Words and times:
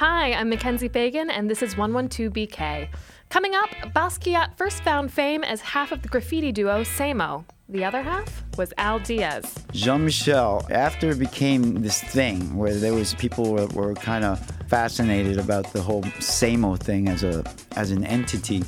Hi, 0.00 0.32
I'm 0.32 0.48
Mackenzie 0.48 0.88
Fagan, 0.88 1.28
and 1.28 1.50
this 1.50 1.62
is 1.62 1.74
112BK. 1.74 2.88
Coming 3.28 3.54
up, 3.54 3.68
Basquiat 3.94 4.56
first 4.56 4.82
found 4.82 5.12
fame 5.12 5.44
as 5.44 5.60
half 5.60 5.92
of 5.92 6.00
the 6.00 6.08
graffiti 6.08 6.52
duo 6.52 6.84
Samo. 6.84 7.44
The 7.68 7.84
other 7.84 8.00
half 8.00 8.42
was 8.56 8.72
Al 8.78 9.00
Diaz. 9.00 9.54
Jean 9.72 10.06
Michel, 10.06 10.66
after 10.70 11.10
it 11.10 11.18
became 11.18 11.82
this 11.82 12.02
thing 12.02 12.56
where 12.56 12.76
there 12.76 12.94
was 12.94 13.12
people 13.16 13.52
were, 13.52 13.66
were 13.74 13.92
kind 13.92 14.24
of 14.24 14.40
fascinated 14.68 15.36
about 15.36 15.70
the 15.74 15.82
whole 15.82 16.04
Samo 16.18 16.80
thing 16.80 17.06
as 17.06 17.22
a 17.22 17.44
as 17.76 17.90
an 17.90 18.02
entity, 18.06 18.64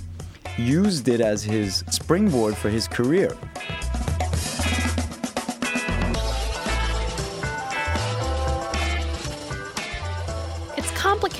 used 0.59 1.09
it 1.09 1.23
as 1.23 1.43
his 1.43 1.83
springboard 1.91 2.55
for 2.59 2.69
his 2.69 2.87
career. 2.87 3.35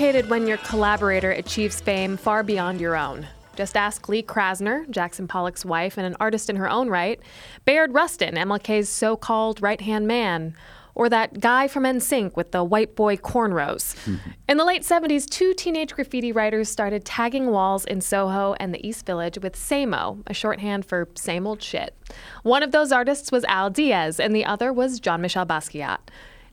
Complicated 0.03 0.29
when 0.29 0.49
your 0.49 0.57
collaborator 0.57 1.31
achieves 1.31 1.81
fame 1.81 2.17
far 2.17 2.43
beyond 2.43 2.81
your 2.81 2.97
own. 2.97 3.25
Just 3.55 3.77
ask 3.77 4.09
Lee 4.09 4.21
Krasner, 4.21 4.91
Jackson 4.91 5.29
Pollock's 5.29 5.65
wife 5.65 5.97
and 5.97 6.05
an 6.05 6.17
artist 6.19 6.51
in 6.51 6.57
her 6.57 6.69
own 6.69 6.89
right, 6.89 7.21
Bayard 7.65 7.95
Rustin, 7.95 8.35
MLK's 8.35 8.89
so 8.89 9.17
called 9.17 9.63
right 9.63 9.81
hand 9.81 10.09
man, 10.09 10.57
or 10.97 11.09
that 11.09 11.39
guy 11.39 11.69
from 11.69 11.85
NSYNC 11.85 12.35
with 12.35 12.51
the 12.51 12.65
white 12.65 12.97
boy 12.97 13.15
cornrows. 13.17 13.95
In 14.49 14.57
the 14.57 14.65
late 14.65 14.83
70s, 14.83 15.31
two 15.31 15.55
teenage 15.55 15.95
graffiti 15.95 16.33
writers 16.33 16.69
started 16.69 17.05
tagging 17.05 17.51
walls 17.53 17.85
in 17.85 18.01
Soho 18.01 18.55
and 18.59 18.75
the 18.75 18.87
East 18.87 19.07
Village 19.07 19.39
with 19.39 19.55
Samo, 19.55 20.21
a 20.27 20.35
shorthand 20.35 20.85
for 20.85 21.09
same 21.15 21.47
old 21.47 21.63
shit. 21.63 21.97
One 22.43 22.65
of 22.65 22.73
those 22.73 22.91
artists 22.91 23.31
was 23.31 23.45
Al 23.45 23.71
Diaz, 23.71 24.19
and 24.19 24.35
the 24.35 24.45
other 24.45 24.73
was 24.73 24.99
Jean 24.99 25.21
Michel 25.23 25.47
Basquiat. 25.47 25.99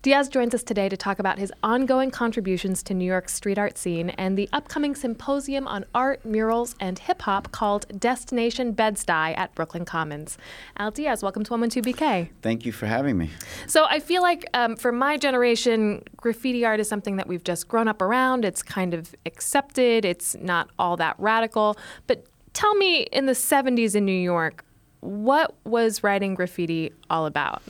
Diaz 0.01 0.29
joins 0.29 0.55
us 0.55 0.63
today 0.63 0.87
to 0.87 0.95
talk 0.95 1.19
about 1.19 1.39
his 1.39 1.51
ongoing 1.61 2.09
contributions 2.09 2.81
to 2.83 2.93
New 2.93 3.03
York's 3.03 3.33
street 3.33 3.57
art 3.57 3.77
scene 3.77 4.11
and 4.11 4.37
the 4.37 4.47
upcoming 4.53 4.95
symposium 4.95 5.67
on 5.67 5.83
art, 5.93 6.23
murals, 6.23 6.73
and 6.79 6.97
hip 6.97 7.23
hop 7.23 7.51
called 7.51 7.85
Destination 7.99 8.71
Bed-Stuy 8.71 9.37
at 9.37 9.53
Brooklyn 9.55 9.83
Commons. 9.83 10.37
Al 10.77 10.91
Diaz, 10.91 11.21
welcome 11.21 11.43
to 11.43 11.51
112BK. 11.51 12.29
Thank 12.41 12.65
you 12.65 12.71
for 12.71 12.85
having 12.85 13.17
me. 13.17 13.29
So 13.67 13.87
I 13.89 13.99
feel 13.99 14.21
like 14.21 14.45
um, 14.53 14.77
for 14.77 14.93
my 14.93 15.17
generation, 15.17 16.01
graffiti 16.15 16.63
art 16.63 16.79
is 16.79 16.87
something 16.87 17.17
that 17.17 17.27
we've 17.27 17.43
just 17.43 17.67
grown 17.67 17.89
up 17.89 18.01
around. 18.01 18.45
It's 18.45 18.63
kind 18.63 18.93
of 18.93 19.13
accepted, 19.25 20.05
it's 20.05 20.33
not 20.37 20.69
all 20.79 20.95
that 20.95 21.17
radical. 21.17 21.75
But 22.07 22.25
tell 22.53 22.73
me, 22.75 23.01
in 23.11 23.25
the 23.25 23.33
70s 23.33 23.95
in 23.95 24.05
New 24.05 24.13
York, 24.13 24.63
what 25.01 25.55
was 25.65 26.03
writing 26.03 26.35
graffiti 26.35 26.93
all 27.09 27.25
about? 27.25 27.61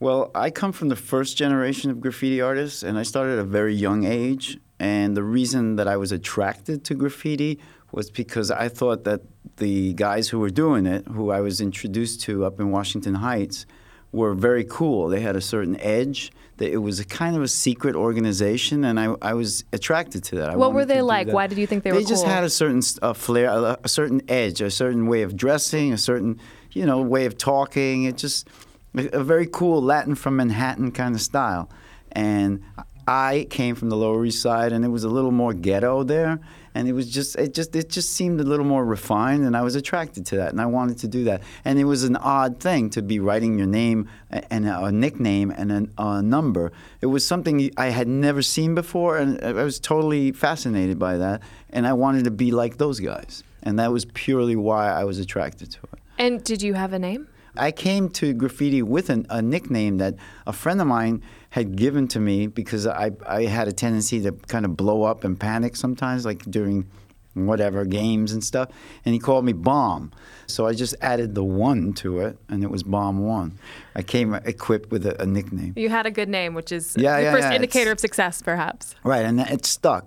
Well, 0.00 0.30
I 0.34 0.50
come 0.50 0.72
from 0.72 0.88
the 0.88 0.96
first 0.96 1.36
generation 1.36 1.90
of 1.90 2.00
graffiti 2.00 2.40
artists, 2.40 2.82
and 2.82 2.98
I 2.98 3.02
started 3.04 3.34
at 3.34 3.38
a 3.38 3.44
very 3.44 3.74
young 3.74 4.04
age. 4.04 4.58
And 4.80 5.16
the 5.16 5.22
reason 5.22 5.76
that 5.76 5.86
I 5.88 5.96
was 5.96 6.12
attracted 6.12 6.84
to 6.84 6.94
graffiti 6.94 7.60
was 7.92 8.10
because 8.10 8.50
I 8.50 8.68
thought 8.68 9.04
that 9.04 9.20
the 9.58 9.92
guys 9.94 10.28
who 10.28 10.40
were 10.40 10.50
doing 10.50 10.84
it, 10.84 11.06
who 11.06 11.30
I 11.30 11.40
was 11.40 11.60
introduced 11.60 12.20
to 12.22 12.44
up 12.44 12.58
in 12.58 12.70
Washington 12.72 13.14
Heights, 13.14 13.66
were 14.10 14.34
very 14.34 14.64
cool. 14.64 15.08
They 15.08 15.20
had 15.20 15.36
a 15.36 15.40
certain 15.40 15.80
edge. 15.80 16.32
That 16.58 16.70
it 16.70 16.78
was 16.78 17.00
a 17.00 17.04
kind 17.04 17.34
of 17.34 17.42
a 17.42 17.48
secret 17.48 17.96
organization, 17.96 18.84
and 18.84 18.98
I, 19.00 19.14
I 19.22 19.34
was 19.34 19.64
attracted 19.72 20.22
to 20.24 20.36
that. 20.36 20.50
I 20.50 20.56
What 20.56 20.72
were 20.72 20.84
they 20.84 21.02
like? 21.02 21.26
that. 21.26 21.34
Why 21.34 21.48
did 21.48 21.58
you 21.58 21.66
think 21.66 21.82
they 21.82 21.90
They 21.90 21.96
were 21.96 22.02
They 22.02 22.08
just 22.08 22.24
cool? 22.24 22.32
had 22.32 22.44
a 22.44 22.50
certain 22.50 22.80
uh, 23.02 23.12
flair, 23.12 23.48
a, 23.48 23.76
a 23.82 23.88
certain 23.88 24.22
edge, 24.28 24.60
a 24.60 24.70
certain 24.70 25.06
way 25.08 25.22
of 25.22 25.36
dressing, 25.36 25.92
a 25.92 25.98
certain 25.98 26.38
you 26.72 26.86
know 26.86 27.00
way 27.02 27.26
of 27.26 27.36
talking. 27.38 28.04
It 28.04 28.16
just 28.16 28.46
a, 28.94 29.22
very 29.22 29.46
cool 29.46 29.82
Latin 29.82 30.14
from 30.14 30.36
Manhattan 30.36 30.92
kind 30.92 31.14
of 31.14 31.20
style. 31.20 31.68
And 32.12 32.62
I 33.06 33.46
came 33.50 33.74
from 33.74 33.90
the 33.90 33.96
Lower 33.96 34.24
East 34.24 34.40
Side, 34.40 34.72
and 34.72 34.84
it 34.84 34.88
was 34.88 35.04
a 35.04 35.08
little 35.08 35.30
more 35.30 35.52
ghetto 35.52 36.04
there. 36.04 36.40
And 36.76 36.88
it 36.88 36.92
was 36.92 37.08
just 37.08 37.36
it 37.36 37.54
just 37.54 37.76
it 37.76 37.88
just 37.88 38.10
seemed 38.10 38.40
a 38.40 38.42
little 38.42 38.64
more 38.64 38.84
refined, 38.84 39.44
and 39.44 39.56
I 39.56 39.62
was 39.62 39.76
attracted 39.76 40.26
to 40.26 40.36
that, 40.36 40.50
and 40.50 40.60
I 40.60 40.66
wanted 40.66 40.98
to 40.98 41.08
do 41.08 41.22
that. 41.24 41.42
And 41.64 41.78
it 41.78 41.84
was 41.84 42.02
an 42.02 42.16
odd 42.16 42.58
thing 42.58 42.90
to 42.90 43.02
be 43.02 43.20
writing 43.20 43.56
your 43.56 43.68
name 43.68 44.08
and 44.30 44.66
a, 44.66 44.86
a 44.86 44.92
nickname 44.92 45.50
and 45.52 45.70
a, 45.70 46.02
a 46.02 46.22
number. 46.22 46.72
It 47.00 47.06
was 47.06 47.24
something 47.24 47.70
I 47.76 47.86
had 47.90 48.08
never 48.08 48.42
seen 48.42 48.74
before, 48.74 49.18
and 49.18 49.40
I 49.40 49.52
was 49.52 49.78
totally 49.78 50.32
fascinated 50.32 50.98
by 50.98 51.16
that. 51.18 51.42
And 51.70 51.86
I 51.86 51.92
wanted 51.92 52.24
to 52.24 52.32
be 52.32 52.50
like 52.50 52.78
those 52.78 52.98
guys, 52.98 53.44
and 53.62 53.78
that 53.78 53.92
was 53.92 54.04
purely 54.06 54.56
why 54.56 54.90
I 54.90 55.04
was 55.04 55.20
attracted 55.20 55.70
to 55.72 55.78
it. 55.92 56.00
And 56.18 56.42
did 56.42 56.60
you 56.60 56.74
have 56.74 56.92
a 56.92 56.98
name? 56.98 57.28
I 57.56 57.70
came 57.72 58.08
to 58.10 58.32
graffiti 58.32 58.82
with 58.82 59.10
an, 59.10 59.26
a 59.30 59.40
nickname 59.40 59.98
that 59.98 60.14
a 60.46 60.52
friend 60.52 60.80
of 60.80 60.86
mine 60.86 61.22
had 61.50 61.76
given 61.76 62.08
to 62.08 62.20
me 62.20 62.46
because 62.46 62.86
I, 62.86 63.12
I 63.26 63.44
had 63.44 63.68
a 63.68 63.72
tendency 63.72 64.20
to 64.22 64.32
kind 64.32 64.64
of 64.64 64.76
blow 64.76 65.04
up 65.04 65.24
and 65.24 65.38
panic 65.38 65.76
sometimes, 65.76 66.24
like 66.24 66.42
during 66.50 66.88
whatever 67.34 67.84
games 67.84 68.32
and 68.32 68.42
stuff. 68.44 68.68
And 69.04 69.12
he 69.12 69.18
called 69.18 69.44
me 69.44 69.52
Bomb. 69.52 70.12
So 70.46 70.66
I 70.66 70.72
just 70.74 70.94
added 71.00 71.34
the 71.34 71.44
one 71.44 71.92
to 71.94 72.20
it, 72.20 72.38
and 72.48 72.62
it 72.62 72.70
was 72.70 72.82
Bomb 72.82 73.18
One. 73.18 73.58
I 73.94 74.02
came 74.02 74.34
equipped 74.34 74.90
with 74.90 75.06
a, 75.06 75.20
a 75.22 75.26
nickname. 75.26 75.72
You 75.76 75.88
had 75.88 76.06
a 76.06 76.10
good 76.10 76.28
name, 76.28 76.54
which 76.54 76.70
is 76.72 76.94
Yeah, 76.96 77.16
the 77.16 77.22
yeah, 77.24 77.32
first 77.32 77.44
yeah, 77.44 77.54
indicator 77.54 77.90
of 77.92 78.00
success, 78.00 78.42
perhaps. 78.42 78.94
Right, 79.04 79.24
and 79.24 79.40
it 79.40 79.64
stuck. 79.66 80.06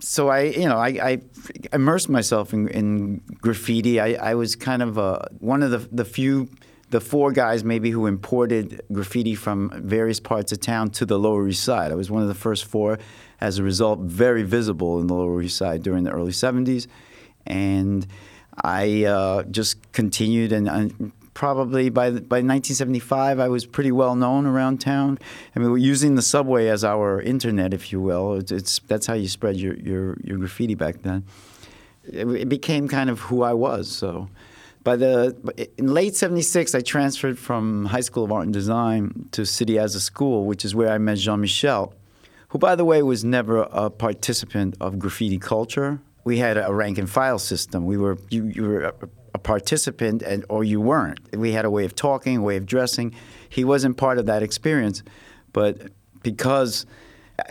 So 0.00 0.28
I, 0.28 0.42
you 0.42 0.68
know, 0.68 0.78
I, 0.78 0.88
I 0.88 1.18
immersed 1.72 2.08
myself 2.08 2.52
in, 2.52 2.68
in 2.68 3.20
graffiti. 3.40 3.98
I, 3.98 4.30
I 4.30 4.34
was 4.34 4.54
kind 4.54 4.82
of 4.82 4.98
uh 4.98 5.20
one 5.40 5.62
of 5.62 5.72
the, 5.72 5.78
the 5.90 6.04
few, 6.04 6.48
the 6.90 7.00
four 7.00 7.32
guys 7.32 7.64
maybe 7.64 7.90
who 7.90 8.06
imported 8.06 8.80
graffiti 8.92 9.34
from 9.34 9.70
various 9.84 10.20
parts 10.20 10.52
of 10.52 10.60
town 10.60 10.90
to 10.90 11.04
the 11.04 11.18
Lower 11.18 11.48
East 11.48 11.62
Side. 11.62 11.92
I 11.92 11.94
was 11.94 12.10
one 12.10 12.22
of 12.22 12.28
the 12.28 12.34
first 12.34 12.64
four. 12.64 12.98
As 13.40 13.58
a 13.58 13.62
result, 13.62 14.00
very 14.00 14.42
visible 14.42 14.98
in 15.00 15.06
the 15.06 15.14
Lower 15.14 15.40
East 15.42 15.56
Side 15.56 15.82
during 15.82 16.04
the 16.04 16.10
early 16.10 16.32
'70s, 16.32 16.86
and 17.46 18.06
I 18.62 19.04
uh, 19.04 19.42
just 19.44 19.92
continued 19.92 20.52
and. 20.52 21.12
Probably 21.34 21.88
by 21.88 22.10
by 22.10 22.38
1975, 22.42 23.38
I 23.38 23.46
was 23.46 23.64
pretty 23.64 23.92
well 23.92 24.16
known 24.16 24.44
around 24.44 24.80
town. 24.80 25.20
I 25.54 25.60
mean, 25.60 25.70
we're 25.70 25.76
using 25.76 26.16
the 26.16 26.22
subway 26.22 26.66
as 26.66 26.82
our 26.82 27.22
internet, 27.22 27.72
if 27.72 27.92
you 27.92 28.00
will. 28.00 28.34
It's, 28.34 28.50
it's 28.50 28.80
that's 28.88 29.06
how 29.06 29.14
you 29.14 29.28
spread 29.28 29.54
your, 29.54 29.74
your, 29.74 30.16
your 30.24 30.36
graffiti 30.38 30.74
back 30.74 31.02
then. 31.02 31.22
It, 32.02 32.26
it 32.26 32.48
became 32.48 32.88
kind 32.88 33.08
of 33.08 33.20
who 33.20 33.42
I 33.42 33.52
was. 33.52 33.88
So, 33.88 34.28
by 34.88 34.96
the 34.96 35.36
in 35.76 35.88
late 35.92 36.16
'76, 36.16 36.74
I 36.74 36.80
transferred 36.80 37.38
from 37.38 37.84
High 37.84 38.00
School 38.00 38.24
of 38.24 38.32
Art 38.32 38.44
and 38.44 38.54
Design 38.54 39.28
to 39.32 39.44
City 39.44 39.78
as 39.78 39.94
a 39.94 40.00
school, 40.00 40.46
which 40.46 40.64
is 40.64 40.74
where 40.74 40.90
I 40.90 40.96
met 40.96 41.18
Jean 41.18 41.42
Michel, 41.42 41.92
who, 42.48 42.58
by 42.58 42.74
the 42.74 42.86
way, 42.86 43.02
was 43.02 43.22
never 43.22 43.68
a 43.70 43.90
participant 43.90 44.76
of 44.80 44.98
graffiti 44.98 45.38
culture. 45.38 46.00
We 46.24 46.38
had 46.38 46.56
a 46.56 46.72
rank 46.72 46.96
and 46.96 47.08
file 47.08 47.38
system. 47.38 47.84
We 47.84 47.98
were 47.98 48.16
you, 48.30 48.46
you 48.46 48.62
were 48.62 48.84
a, 48.84 48.94
a 49.34 49.38
participant 49.38 50.22
and 50.22 50.46
or 50.48 50.64
you 50.64 50.80
weren't. 50.80 51.20
We 51.36 51.52
had 51.52 51.66
a 51.66 51.70
way 51.70 51.84
of 51.84 51.94
talking, 51.94 52.38
a 52.38 52.40
way 52.40 52.56
of 52.56 52.64
dressing. 52.64 53.14
He 53.50 53.64
wasn't 53.64 53.98
part 53.98 54.16
of 54.16 54.24
that 54.24 54.42
experience, 54.42 55.02
but 55.52 55.90
because 56.22 56.86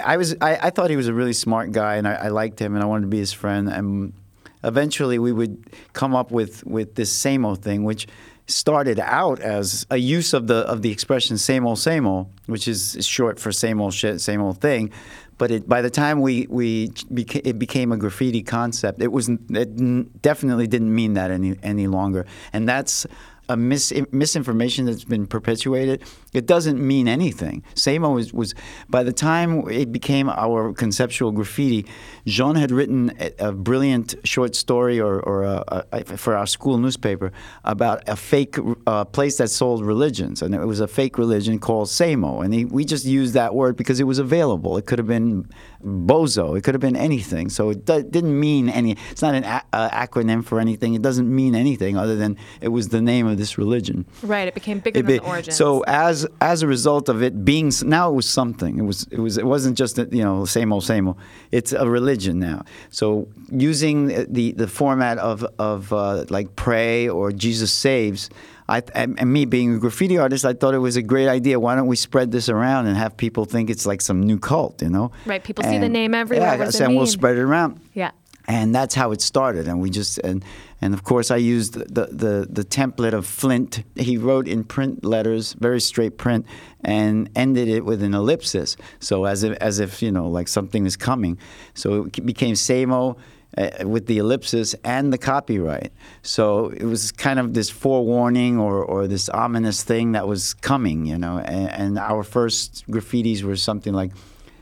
I 0.04 0.18
was, 0.18 0.36
I, 0.42 0.56
I 0.56 0.70
thought 0.72 0.90
he 0.90 0.96
was 0.98 1.08
a 1.08 1.14
really 1.14 1.34
smart 1.34 1.72
guy, 1.72 1.98
and 1.98 2.08
I, 2.08 2.14
I 2.14 2.28
liked 2.30 2.60
him, 2.60 2.74
and 2.74 2.84
I 2.84 2.88
wanted 2.88 3.04
to 3.04 3.14
be 3.18 3.20
his 3.20 3.32
friend. 3.32 3.70
And 3.70 4.14
eventually, 4.64 5.20
we 5.20 5.32
would 5.32 5.66
come 5.94 6.16
up 6.16 6.32
with 6.32 6.66
with 6.66 6.96
this 6.96 7.12
same 7.12 7.46
old 7.46 7.62
thing, 7.64 7.84
which 7.84 8.08
started 8.48 8.98
out 9.00 9.42
as 9.42 9.86
a 9.90 9.98
use 9.98 10.34
of 10.34 10.48
the 10.48 10.60
of 10.60 10.82
the 10.82 10.92
expression 10.92 11.38
"same 11.38 11.66
old, 11.66 11.80
same 11.80 12.06
old," 12.08 12.28
which 12.46 12.68
is 12.68 12.98
short 13.06 13.40
for 13.40 13.52
"same 13.52 13.82
old 13.82 13.94
shit, 13.94 14.22
same 14.22 14.42
old 14.42 14.60
thing." 14.62 14.92
But 15.38 15.52
it, 15.52 15.70
by 15.70 15.82
the 15.82 15.90
time 15.90 16.22
we 16.22 16.48
we 16.50 16.90
beca- 17.12 17.46
it 17.46 17.60
became 17.60 17.92
a 17.92 17.98
graffiti 17.98 18.42
concept, 18.42 19.02
it 19.02 19.12
was 19.12 19.30
it 19.30 20.22
definitely 20.22 20.68
didn't 20.68 20.94
mean 20.94 21.14
that 21.14 21.30
any 21.30 21.56
any 21.62 21.88
longer, 21.88 22.26
and 22.54 22.68
that's 22.68 23.06
a 23.50 23.58
mis- 23.58 23.94
misinformation 24.12 24.86
that's 24.86 25.04
been 25.04 25.28
perpetuated. 25.28 26.04
It 26.34 26.46
doesn't 26.46 26.80
mean 26.86 27.08
anything. 27.08 27.64
Samo 27.76 28.14
was, 28.14 28.34
was 28.34 28.54
by 28.90 29.04
the 29.04 29.14
time 29.14 29.70
it 29.70 29.92
became 29.92 30.30
our 30.30 30.74
conceptual 30.74 31.32
graffiti, 31.32 31.86
Jean 32.26 32.56
had 32.56 32.72
written 32.72 33.12
a, 33.20 33.32
a 33.40 33.52
brilliant 33.52 34.16
short 34.24 34.56
story 34.56 35.00
or, 35.00 35.20
or 35.22 35.44
a, 35.44 35.86
a, 35.92 36.04
for 36.18 36.36
our 36.36 36.46
school 36.46 36.78
newspaper 36.78 37.32
about 37.64 38.04
a 38.08 38.16
fake 38.16 38.58
uh, 38.86 39.06
place 39.06 39.38
that 39.38 39.50
sold 39.50 39.86
religions, 39.86 40.42
and 40.42 40.54
it 40.54 40.66
was 40.66 40.80
a 40.80 40.88
fake 40.88 41.18
religion 41.18 41.60
called 41.60 41.88
Samo, 41.88 42.44
and 42.44 42.54
he, 42.54 42.66
we 42.66 42.86
just 42.86 43.06
used 43.06 43.34
that 43.34 43.56
word 43.56 43.76
because 43.76 44.00
it 44.00 44.06
was 44.06 44.20
available. 44.20 44.78
It 44.78 44.86
could 44.86 45.00
have 45.00 45.08
been 45.08 45.50
bozo. 45.84 46.58
It 46.58 46.64
could 46.64 46.74
have 46.74 46.82
been 46.82 46.96
anything. 46.96 47.50
So 47.50 47.70
it 47.70 47.86
do- 47.86 48.04
didn't 48.04 48.40
mean 48.40 48.70
any. 48.70 48.96
It's 49.12 49.22
not 49.22 49.36
an 49.36 49.44
a- 49.44 49.64
uh, 49.74 49.90
acronym 49.90 50.44
for 50.44 50.60
anything. 50.60 50.94
It 50.94 51.02
doesn't 51.02 51.34
mean 51.34 51.56
anything 51.56 51.98
other 51.98 52.16
than 52.16 52.38
it 52.62 52.70
was 52.70 52.90
the 52.90 53.02
name 53.02 53.28
of 53.28 53.38
this 53.38 53.58
religion. 53.58 54.06
Right, 54.24 54.48
it 54.48 54.54
became 54.54 54.80
bigger 54.80 55.00
It 55.00 55.04
than 55.06 55.16
be- 55.16 55.20
the 55.20 55.26
origins. 55.26 55.56
So 55.58 55.84
as 55.88 56.26
as 56.42 56.62
a 56.62 56.68
result 56.68 57.10
of 57.10 57.22
it 57.22 57.44
being 57.46 57.72
now 57.86 58.10
it 58.12 58.14
was 58.16 58.28
something. 58.30 58.78
It 58.78 58.84
was 58.84 59.08
it 59.12 59.20
was 59.20 59.38
it 59.38 59.46
wasn't 59.46 59.78
just 59.78 59.98
a, 60.00 60.08
you 60.12 60.24
know 60.24 60.46
same 60.46 60.72
old 60.74 60.84
same 60.84 61.08
old. 61.08 61.18
It's 61.52 61.72
a 61.74 61.88
religion 61.90 62.40
now. 62.40 62.64
So 62.90 63.28
using 63.52 64.08
the 64.34 64.52
the 64.54 64.68
format 64.68 65.18
of 65.18 65.46
of 65.60 65.92
uh, 65.94 66.26
like 66.30 66.56
pray 66.56 67.08
or 67.10 67.32
Jesus 67.32 67.72
saves. 67.72 68.30
I, 68.70 68.84
and, 68.94 69.20
and 69.20 69.32
me 69.32 69.46
being 69.46 69.74
a 69.76 69.80
graffiti 69.80 70.18
artist, 70.18 70.44
I 70.46 70.54
thought 70.54 70.74
it 70.74 70.80
was 70.80 70.96
a 70.98 71.02
great 71.02 71.28
idea. 71.30 71.60
Why 71.60 71.76
don't 71.76 71.88
we 71.88 71.96
spread 71.96 72.32
this 72.32 72.50
around 72.50 72.88
and 72.88 72.98
have 72.98 73.16
people 73.16 73.46
think 73.46 73.70
it's 73.70 73.86
like 73.86 74.02
some 74.02 74.22
new 74.22 74.38
cult, 74.40 74.82
you 74.82 74.90
know? 74.90 75.12
Right. 75.26 75.44
People 75.44 75.64
see 75.64 75.78
the 75.78 75.90
name 75.90 76.14
everywhere. 76.14 76.48
Yeah, 76.48 76.58
What 76.58 76.66
does 76.66 76.80
it 76.82 76.84
and 76.84 76.96
we'll 76.98 77.08
spread 77.08 77.38
it 77.38 77.42
around 77.42 77.80
Yeah. 77.94 78.12
and 78.48 78.74
that's 78.76 78.96
how 78.96 79.12
it 79.12 79.22
started 79.22 79.68
and 79.68 79.82
we 79.82 79.90
just 79.90 80.20
and 80.20 80.44
and 80.82 80.94
of 80.94 81.04
course 81.04 81.32
i 81.32 81.36
used 81.36 81.74
the 81.74 82.06
the 82.24 82.48
the 82.50 82.64
template 82.64 83.12
of 83.14 83.26
flint 83.26 83.84
he 83.96 84.16
wrote 84.18 84.48
in 84.48 84.64
print 84.64 85.04
letters 85.04 85.54
very 85.60 85.82
straight 85.82 86.18
print 86.18 86.46
and 86.82 87.30
ended 87.36 87.68
it 87.68 87.84
with 87.84 88.02
an 88.04 88.14
ellipsis 88.14 88.78
so 89.00 89.26
as 89.26 89.44
if 89.44 89.58
as 89.70 89.80
if 89.80 90.02
you 90.02 90.12
know 90.12 90.28
like 90.30 90.48
something 90.48 90.86
is 90.86 90.96
coming 90.96 91.38
so 91.74 92.06
it 92.06 92.26
became 92.26 92.56
samo 92.56 93.18
uh, 93.58 93.88
with 93.88 94.08
the 94.08 94.18
ellipsis 94.18 94.76
and 94.84 95.14
the 95.14 95.18
copyright. 95.18 95.92
So 96.22 96.70
it 96.70 96.84
was 96.84 97.12
kind 97.12 97.40
of 97.40 97.54
this 97.54 97.70
forewarning 97.70 98.60
or, 98.60 98.84
or 98.84 99.08
this 99.08 99.30
ominous 99.30 99.84
thing 99.84 100.14
that 100.14 100.28
was 100.28 100.54
coming, 100.54 101.06
you 101.06 101.18
know. 101.18 101.40
And, 101.40 101.70
and 101.72 102.00
our 102.00 102.24
first 102.24 102.86
graffitis 102.90 103.44
were 103.44 103.56
something 103.56 103.94
like 103.94 104.12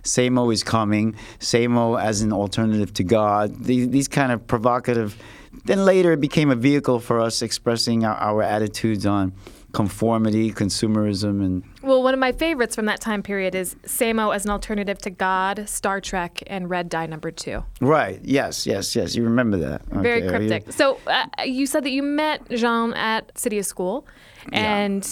Samo 0.04 0.54
is 0.54 0.64
coming, 0.64 1.16
Samo 1.40 2.02
as 2.02 2.22
an 2.22 2.32
alternative 2.32 2.94
to 2.94 3.04
God. 3.04 3.64
These, 3.64 3.90
these 3.90 4.08
kind 4.08 4.32
of 4.32 4.46
provocative. 4.48 5.18
Then 5.66 5.84
later 5.86 6.14
it 6.14 6.22
became 6.22 6.50
a 6.52 6.56
vehicle 6.56 7.00
for 7.00 7.20
us 7.20 7.42
expressing 7.42 8.06
our, 8.06 8.16
our 8.16 8.42
attitudes 8.44 9.06
on 9.06 9.34
conformity, 9.74 10.52
consumerism, 10.54 11.44
and 11.44 11.64
Well, 11.82 12.02
one 12.02 12.14
of 12.14 12.20
my 12.20 12.32
favorites 12.32 12.76
from 12.76 12.86
that 12.86 13.02
time 13.02 13.22
period 13.22 13.56
is 13.56 13.76
Samo 13.86 14.34
as 14.34 14.46
an 14.46 14.52
alternative 14.52 15.00
to 15.00 15.10
God, 15.10 15.68
Star 15.68 16.00
Trek, 16.00 16.42
and 16.48 16.70
Red 16.70 16.88
Dye 16.88 17.08
Number 17.08 17.30
Two. 17.32 17.66
right. 17.82 18.22
Yes, 18.24 18.66
yes, 18.66 18.96
yes. 18.96 19.16
You 19.16 19.24
remember 19.24 19.58
that? 19.58 19.86
Very 19.88 20.24
Okay, 20.24 20.26
you- 20.26 20.30
cryptic. 20.50 20.72
So 20.72 20.98
uh, 21.08 21.26
you 21.44 21.66
said 21.66 21.84
that 21.84 21.92
you 21.92 22.04
met 22.04 22.48
Jean 22.52 22.94
at 22.94 23.38
City 23.38 23.58
of 23.60 23.66
School, 23.66 24.08
and 24.54 25.06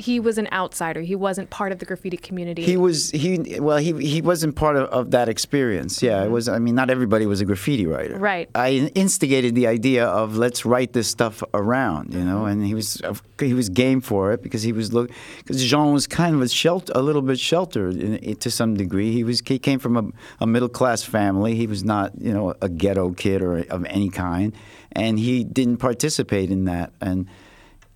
he 0.00 0.18
was 0.18 0.38
an 0.38 0.48
outsider. 0.52 1.00
He 1.00 1.14
wasn't 1.14 1.50
part 1.50 1.72
of 1.72 1.78
the 1.78 1.84
graffiti 1.84 2.16
community. 2.16 2.62
He 2.62 2.76
was 2.76 3.10
he 3.10 3.60
well 3.60 3.78
he 3.78 3.92
he 4.06 4.22
wasn't 4.22 4.56
part 4.56 4.76
of, 4.76 4.88
of 4.88 5.10
that 5.12 5.28
experience. 5.28 6.02
Yeah, 6.02 6.20
it 6.20 6.24
mm-hmm. 6.24 6.32
was. 6.32 6.48
I 6.48 6.58
mean, 6.58 6.74
not 6.74 6.90
everybody 6.90 7.26
was 7.26 7.40
a 7.40 7.44
graffiti 7.44 7.86
writer. 7.86 8.16
Right. 8.16 8.48
I 8.54 8.90
instigated 8.94 9.54
the 9.54 9.66
idea 9.66 10.06
of 10.06 10.36
let's 10.36 10.64
write 10.64 10.92
this 10.92 11.08
stuff 11.08 11.42
around, 11.54 12.14
you 12.14 12.24
know, 12.24 12.40
mm-hmm. 12.40 12.60
and 12.60 12.66
he 12.66 12.74
was 12.74 13.00
he 13.38 13.54
was 13.54 13.68
game 13.68 14.00
for 14.00 14.32
it 14.32 14.42
because 14.42 14.62
he 14.62 14.72
was 14.72 14.92
look 14.92 15.10
because 15.38 15.64
Jean 15.64 15.92
was 15.92 16.06
kind 16.06 16.34
of 16.34 16.42
a 16.42 16.48
shelter, 16.48 16.92
a 16.96 17.02
little 17.02 17.22
bit 17.22 17.38
sheltered 17.38 17.96
in, 17.96 18.16
in- 18.16 18.36
to 18.36 18.50
some 18.50 18.74
degree. 18.74 19.12
He 19.12 19.24
was 19.24 19.42
he 19.44 19.58
came 19.58 19.78
from 19.78 19.96
a, 19.96 20.04
a 20.40 20.46
middle 20.46 20.68
class 20.68 21.02
family. 21.02 21.54
He 21.54 21.66
was 21.66 21.84
not 21.84 22.12
you 22.18 22.32
know 22.32 22.54
a 22.60 22.68
ghetto 22.68 23.12
kid 23.12 23.42
or 23.42 23.58
of 23.58 23.84
any 23.86 24.08
kind, 24.08 24.54
and 24.92 25.18
he 25.18 25.44
didn't 25.44 25.78
participate 25.78 26.50
in 26.50 26.64
that 26.64 26.92
and. 27.00 27.28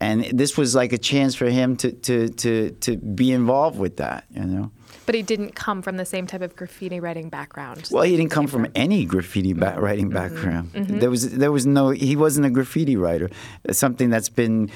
And 0.00 0.24
this 0.24 0.56
was 0.56 0.74
like 0.74 0.92
a 0.92 0.98
chance 0.98 1.34
for 1.34 1.46
him 1.46 1.76
to, 1.76 1.92
to, 1.92 2.28
to, 2.28 2.70
to 2.70 2.96
be 2.96 3.32
involved 3.32 3.78
with 3.78 3.96
that, 3.98 4.24
you 4.34 4.44
know. 4.44 4.72
but 5.06 5.14
he 5.14 5.22
didn't 5.22 5.54
come 5.54 5.82
from 5.82 5.96
the 5.96 6.04
same 6.04 6.26
type 6.26 6.42
of 6.42 6.56
graffiti 6.56 7.00
writing 7.00 7.28
background. 7.28 7.88
Well, 7.90 8.02
he 8.02 8.16
didn't 8.16 8.30
come 8.30 8.46
from 8.46 8.66
any 8.74 9.04
graffiti 9.04 9.52
ba- 9.52 9.66
mm-hmm. 9.66 9.80
writing 9.80 10.10
mm-hmm. 10.10 10.14
background. 10.14 10.72
Mm-hmm. 10.72 10.98
There 10.98 11.10
was 11.10 11.30
there 11.36 11.52
was 11.52 11.64
no 11.64 11.90
he 11.90 12.16
wasn't 12.16 12.46
a 12.46 12.50
graffiti 12.50 12.96
writer. 12.96 13.30
Something 13.70 14.10
that's 14.10 14.28
been 14.28 14.70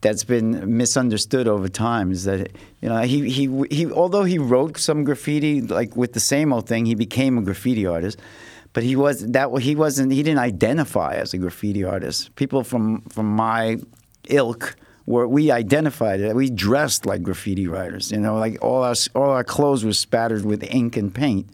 that's 0.00 0.24
been 0.24 0.76
misunderstood 0.76 1.46
over 1.46 1.68
time 1.68 2.10
is 2.10 2.24
that 2.24 2.50
you 2.80 2.88
know 2.88 3.00
he 3.02 3.30
he 3.30 3.64
he 3.70 3.90
although 3.92 4.24
he 4.24 4.38
wrote 4.38 4.76
some 4.76 5.04
graffiti 5.04 5.60
like 5.60 5.96
with 5.96 6.12
the 6.12 6.20
same 6.20 6.52
old 6.52 6.66
thing 6.66 6.86
he 6.86 6.94
became 6.94 7.38
a 7.38 7.42
graffiti 7.42 7.86
artist 7.86 8.18
but 8.72 8.82
he 8.82 8.96
was 8.96 9.24
that 9.28 9.48
he 9.60 9.76
wasn't 9.76 10.10
he 10.12 10.22
didn't 10.24 10.40
identify 10.40 11.14
as 11.14 11.32
a 11.34 11.38
graffiti 11.38 11.84
artist 11.84 12.34
people 12.34 12.64
from 12.64 13.00
from 13.02 13.26
my 13.26 13.78
ilk 14.28 14.76
were 15.06 15.26
we 15.26 15.50
identified 15.50 16.20
it 16.20 16.34
we 16.34 16.50
dressed 16.50 17.06
like 17.06 17.22
graffiti 17.22 17.66
writers 17.66 18.12
you 18.12 18.18
know 18.18 18.36
like 18.36 18.58
all 18.62 18.82
our 18.82 18.94
all 19.14 19.30
our 19.30 19.44
clothes 19.44 19.84
were 19.84 19.92
spattered 19.92 20.44
with 20.44 20.62
ink 20.64 20.96
and 20.96 21.14
paint 21.14 21.48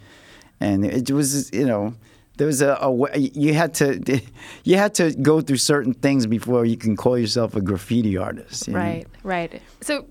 and 0.61 0.85
it 0.85 1.11
was 1.11 1.53
you 1.53 1.67
know 1.67 1.95
there 2.37 2.47
was 2.47 2.61
a, 2.61 2.75
a 2.75 3.19
you 3.19 3.55
had 3.55 3.75
to 3.75 4.21
you 4.65 4.77
had 4.77 4.95
to 4.95 5.13
go 5.15 5.41
through 5.41 5.57
certain 5.57 5.95
things 5.95 6.27
before 6.27 6.65
you 6.65 6.77
can 6.77 6.97
call 6.97 7.19
yourself 7.19 7.57
a 7.57 7.61
graffiti 7.61 8.17
artist 8.17 8.67
you 8.67 8.75
know? 8.75 8.79
Right, 8.79 9.07
right. 9.23 9.63
So 9.81 10.07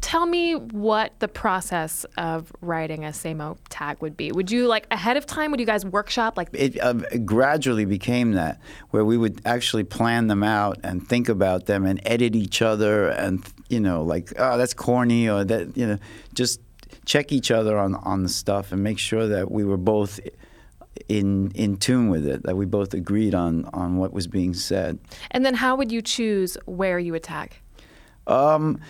tell 0.00 0.26
me 0.26 0.54
what 0.54 1.12
the 1.18 1.28
process 1.28 2.04
of 2.16 2.52
writing 2.60 3.04
a 3.04 3.08
Samo 3.08 3.58
tag 3.68 4.00
would 4.00 4.16
be. 4.16 4.32
Would 4.32 4.50
you 4.50 4.66
like 4.66 4.86
ahead 4.90 5.16
of 5.16 5.26
time? 5.26 5.50
Would 5.50 5.60
you 5.60 5.66
guys 5.66 5.84
workshop 5.84 6.36
like 6.36 6.48
it 6.52 6.80
uh, 6.80 6.94
gradually 7.24 7.84
became 7.84 8.32
that 8.32 8.60
where 8.90 9.04
we 9.04 9.16
would 9.16 9.40
actually 9.44 9.84
plan 9.84 10.26
them 10.28 10.42
out 10.42 10.78
and 10.82 11.06
think 11.06 11.28
about 11.28 11.66
them 11.66 11.84
and 11.84 12.00
edit 12.06 12.34
each 12.34 12.62
other 12.62 13.08
and 13.08 13.44
you 13.68 13.80
know 13.80 14.02
like 14.02 14.32
oh 14.38 14.56
that's 14.56 14.74
corny 14.74 15.28
or 15.28 15.44
that 15.44 15.76
you 15.76 15.86
know 15.86 15.98
just 16.34 16.60
check 17.04 17.32
each 17.32 17.50
other 17.50 17.78
on 17.78 17.94
on 17.96 18.22
the 18.22 18.28
stuff 18.28 18.72
and 18.72 18.82
make 18.82 18.98
sure 18.98 19.26
that 19.26 19.50
we 19.50 19.64
were 19.64 19.76
both 19.76 20.20
in 21.08 21.50
in 21.52 21.76
tune 21.76 22.08
with 22.08 22.26
it 22.26 22.42
that 22.44 22.56
we 22.56 22.66
both 22.66 22.94
agreed 22.94 23.34
on 23.34 23.64
on 23.72 23.96
what 23.96 24.12
was 24.12 24.26
being 24.26 24.54
said 24.54 24.98
And 25.30 25.44
then 25.44 25.54
how 25.54 25.76
would 25.76 25.92
you 25.92 26.02
choose 26.02 26.56
where 26.66 26.98
you 26.98 27.14
attack? 27.14 27.62
Um, 28.26 28.80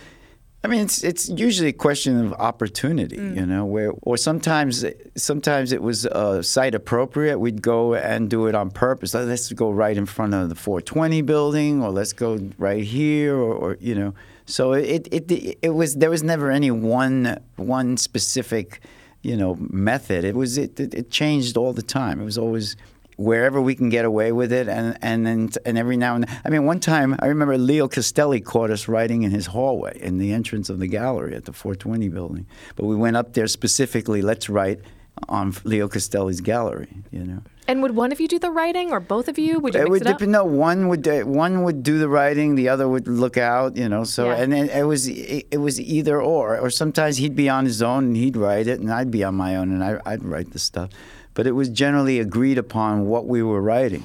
I 0.63 0.69
mean, 0.69 0.83
it's 0.83 1.03
it's 1.03 1.31
usually 1.31 1.71
a 1.71 1.73
question 1.73 2.23
of 2.23 2.35
opportunity, 2.35 3.17
you 3.17 3.47
know, 3.47 3.65
where 3.65 3.93
or 4.03 4.19
sometimes 4.19 4.85
sometimes 5.17 5.73
it 5.73 5.81
was 5.81 6.05
uh, 6.05 6.43
site 6.43 6.75
appropriate. 6.75 7.39
We'd 7.39 7.63
go 7.63 7.95
and 7.95 8.29
do 8.29 8.47
it 8.47 8.55
on 8.55 8.71
purpose. 8.71 9.15
Like, 9.15 9.27
Let's 9.27 9.51
go 9.55 9.71
right 9.71 9.97
in 9.97 10.05
front 10.05 10.35
of 10.35 10.51
the 10.51 10.55
420 10.55 11.23
building, 11.23 11.83
or 11.83 11.91
let's 11.91 12.13
go 12.13 12.39
right 12.59 12.85
here, 12.85 13.37
or, 13.37 13.55
or 13.55 13.77
you 13.81 13.95
know. 13.95 14.13
So 14.45 14.75
it, 14.75 15.09
it 15.11 15.31
it 15.33 15.59
it 15.63 15.71
was 15.71 15.95
there 15.97 16.11
was 16.11 16.23
never 16.23 16.51
any 16.51 16.71
one 16.71 17.41
one 17.57 17.97
specific, 17.97 18.83
you 19.23 19.39
know, 19.39 19.57
method. 19.71 20.25
It 20.25 20.35
was 20.35 20.59
it 20.59 20.79
it, 20.79 20.93
it 20.93 21.11
changed 21.11 21.57
all 21.57 21.73
the 21.73 21.83
time. 21.83 22.21
It 22.21 22.25
was 22.25 22.37
always 22.37 22.77
wherever 23.21 23.61
we 23.61 23.75
can 23.75 23.89
get 23.91 24.05
away 24.05 24.33
with 24.33 24.51
it, 24.53 24.67
and 24.69 24.97
and 25.03 25.27
then 25.27 25.51
and 25.67 25.77
every 25.79 25.97
now 25.97 26.15
and 26.15 26.25
then. 26.25 26.41
I 26.45 26.49
mean, 26.49 26.65
one 26.65 26.81
time 26.81 27.17
I 27.21 27.27
remember 27.27 27.57
Leo 27.59 27.87
Castelli 27.89 28.41
caught 28.41 28.71
us 28.71 28.89
writing 28.89 29.23
in 29.23 29.31
his 29.31 29.47
hallway 29.47 29.99
in 30.01 30.19
the 30.19 30.33
entrance 30.33 30.71
of 30.71 30.79
the 30.79 30.87
gallery 30.87 31.35
at 31.35 31.45
the 31.45 31.53
420 31.53 32.09
building. 32.09 32.47
But 32.77 32.87
we 32.87 32.97
went 32.97 33.17
up 33.17 33.35
there 33.35 33.47
specifically. 33.47 34.23
Let's 34.23 34.49
write 34.49 34.81
on 35.29 35.55
Leo 35.65 35.87
Castelli's 35.89 36.41
gallery. 36.41 36.89
You 37.11 37.25
know. 37.25 37.43
And 37.69 37.83
would 37.83 37.95
one 37.95 38.11
of 38.11 38.21
you 38.21 38.27
do 38.27 38.39
the 38.41 38.51
writing 38.51 38.91
or 38.91 38.99
both 38.99 39.29
of 39.29 39.39
you? 39.39 39.61
Would 39.61 39.75
you 39.75 39.81
It 39.81 39.85
mix 39.85 39.91
would 39.91 40.03
it 40.03 40.07
up? 40.09 40.19
depend. 40.19 40.33
No, 40.33 40.45
one 40.45 40.89
would 40.89 41.07
uh, 41.07 41.21
one 41.21 41.63
would 41.63 41.83
do 41.85 41.99
the 41.99 42.09
writing, 42.09 42.57
the 42.57 42.69
other 42.69 42.89
would 42.89 43.07
look 43.07 43.37
out. 43.37 43.77
You 43.77 43.89
know, 43.89 44.03
so 44.05 44.27
Yeah. 44.27 44.37
and 44.43 44.53
then 44.53 44.71
it 44.71 44.83
was 44.85 45.07
it, 45.09 45.47
it 45.51 45.59
was 45.59 45.79
either 45.81 46.21
or. 46.21 46.59
Or 46.59 46.71
sometimes 46.71 47.19
he'd 47.19 47.37
be 47.37 47.49
on 47.49 47.67
his 47.67 47.81
own 47.83 48.05
and 48.07 48.17
he'd 48.17 48.37
write 48.37 48.67
it, 48.67 48.81
and 48.81 48.91
I'd 48.91 49.11
be 49.11 49.23
on 49.23 49.35
my 49.35 49.55
own 49.57 49.71
and 49.73 49.85
I, 49.85 50.01
I'd 50.07 50.25
write 50.25 50.51
the 50.53 50.59
stuff. 50.59 50.91
But 51.35 51.47
it 51.47 51.53
was 51.53 51.69
generally 51.69 52.19
agreed 52.19 52.59
upon 52.59 53.07
what 53.07 53.27
we 53.27 53.43
were 53.43 53.61
writing. 53.63 54.05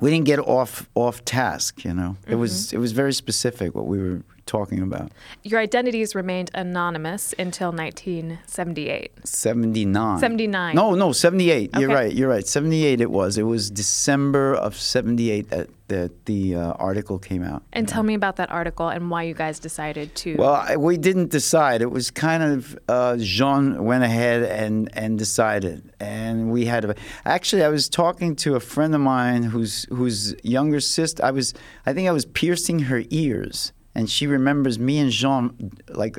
We 0.00 0.10
didn't 0.10 0.26
get 0.26 0.38
off 0.38 0.88
off 0.94 1.24
task. 1.24 1.84
You 1.84 1.92
know, 1.94 2.16
it 2.26 2.36
was 2.36 2.68
Mm-hmm. 2.68 2.76
it 2.76 2.78
was 2.80 2.92
very 2.92 3.12
specific 3.12 3.74
what 3.74 3.86
we 3.86 3.98
were 3.98 4.22
talking 4.48 4.82
about. 4.82 5.12
Your 5.44 5.60
identities 5.60 6.14
remained 6.14 6.50
anonymous 6.54 7.34
until 7.38 7.70
1978. 7.70 9.12
79. 9.24 10.18
79. 10.18 10.74
No, 10.74 10.94
no, 10.94 11.12
78. 11.12 11.70
You're 11.78 11.88
right. 11.88 12.12
You're 12.12 12.28
right. 12.28 12.46
78 12.46 13.00
it 13.00 13.10
was. 13.10 13.38
It 13.38 13.44
was 13.44 13.70
December 13.70 14.54
of 14.54 14.74
78 14.76 15.50
that, 15.50 15.68
that 15.88 16.26
the 16.26 16.56
uh, 16.56 16.72
article 16.72 17.18
came 17.18 17.42
out. 17.42 17.62
And 17.72 17.86
tell 17.88 18.02
me 18.02 18.14
about 18.14 18.36
that 18.36 18.50
article 18.50 18.88
and 18.88 19.10
why 19.10 19.22
you 19.22 19.34
guys 19.34 19.58
decided 19.58 20.14
to. 20.16 20.36
Well, 20.36 20.54
I, 20.54 20.76
we 20.76 20.96
didn't 20.96 21.30
decide. 21.30 21.82
It 21.82 21.90
was 21.90 22.10
kind 22.10 22.42
of 22.42 22.78
uh, 22.88 23.16
Jean 23.18 23.84
went 23.84 24.04
ahead 24.04 24.42
and, 24.42 24.88
and 24.94 25.18
decided, 25.18 25.92
and 26.00 26.50
we 26.50 26.66
had. 26.66 26.84
A, 26.84 26.94
actually, 27.24 27.62
I 27.64 27.68
was 27.68 27.88
talking 27.88 28.36
to 28.36 28.54
a 28.54 28.60
friend 28.60 28.94
of 28.94 29.00
mine 29.00 29.44
whose 29.44 29.84
whose 29.90 30.34
younger 30.42 30.80
sister. 30.80 31.24
I 31.24 31.30
was, 31.30 31.54
I 31.86 31.92
think, 31.92 32.08
I 32.08 32.12
was 32.12 32.24
piercing 32.24 32.80
her 32.80 33.02
ears, 33.10 33.72
and 33.98 34.08
she 34.08 34.24
remembers 34.28 34.78
me 34.78 34.94
and 35.02 35.10
Jean 35.10 35.72
like 36.02 36.16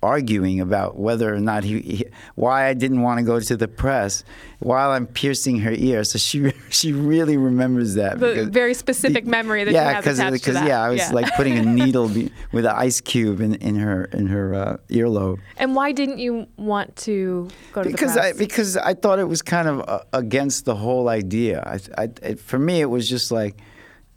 arguing 0.00 0.60
about 0.60 0.96
whether 0.96 1.34
or 1.34 1.40
not 1.40 1.64
he, 1.64 1.80
he 1.80 2.04
why 2.36 2.68
I 2.68 2.74
didn't 2.82 3.02
want 3.02 3.18
to 3.18 3.24
go 3.24 3.40
to 3.40 3.56
the 3.56 3.66
press 3.66 4.22
while 4.60 4.90
I'm 4.92 5.06
piercing 5.08 5.58
her 5.66 5.72
ear. 5.72 6.04
So 6.04 6.18
she 6.18 6.52
she 6.70 6.92
really 6.92 7.36
remembers 7.36 7.94
that. 7.94 8.12
The 8.20 8.26
because- 8.28 8.48
very 8.62 8.74
specific 8.74 9.26
memory 9.26 9.64
that 9.64 9.72
yeah, 9.74 10.00
because 10.00 10.18
that. 10.18 10.66
yeah, 10.66 10.80
I 10.86 10.88
was 10.90 11.00
Yeah. 11.00 11.10
like 11.18 11.34
putting 11.34 11.58
a 11.58 11.62
needle 11.80 12.08
be, 12.08 12.30
with 12.52 12.64
an 12.64 12.76
ice 12.76 13.00
cube 13.00 13.40
in, 13.40 13.56
in 13.56 13.74
her 13.76 14.04
in 14.20 14.28
her 14.28 14.54
uh, 14.54 14.76
earlobe 14.88 15.38
and 15.56 15.74
why 15.74 15.92
didn't 15.92 16.18
you 16.18 16.46
want 16.56 16.94
to 17.08 17.48
go 17.72 17.82
to 17.82 17.90
because 17.90 18.14
the 18.14 18.20
I 18.22 18.28
press? 18.30 18.38
because 18.38 18.76
I 18.90 18.94
thought 18.94 19.18
it 19.18 19.28
was 19.34 19.42
kind 19.42 19.68
of 19.68 19.76
uh, 19.88 20.00
against 20.12 20.64
the 20.64 20.76
whole 20.76 21.08
idea. 21.08 21.56
I, 21.74 22.02
I, 22.02 22.04
it, 22.22 22.40
for 22.40 22.58
me, 22.58 22.80
it 22.80 22.90
was 22.96 23.04
just 23.10 23.30
like. 23.40 23.56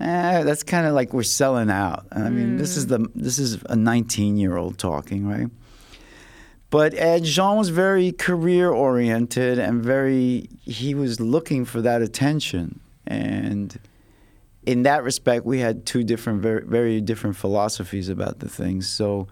Eh, 0.02 0.44
that's 0.44 0.64
kind 0.64 0.88
of 0.88 0.94
like 0.94 1.14
we're 1.14 1.24
selling 1.24 1.70
out. 1.70 2.08
I 2.12 2.30
mean, 2.30 2.58
this 2.58 2.76
is 2.76 2.88
the 2.88 3.08
this 3.14 3.38
is 3.38 3.60
a 3.70 3.76
19 3.76 4.38
year 4.38 4.58
old 4.58 4.78
talking, 4.78 5.28
right? 5.28 5.48
But 6.70 6.94
Ed 6.94 7.24
Jean 7.24 7.58
was 7.58 7.70
very 7.70 8.12
career 8.12 8.72
oriented 8.72 9.60
and 9.60 9.84
very 9.84 10.50
he 10.64 10.96
was 10.96 11.20
looking 11.20 11.66
for 11.66 11.82
that 11.82 12.02
attention 12.02 12.80
and 13.06 13.80
in 14.64 14.84
that 14.84 15.04
respect, 15.04 15.46
we 15.46 15.60
had 15.60 15.86
two 15.86 16.04
different, 16.04 16.42
very, 16.42 16.64
very 16.64 17.02
different 17.02 17.36
philosophies 17.36 18.10
about 18.10 18.40
the 18.40 18.50
things. 18.50 18.88
So 18.88 19.28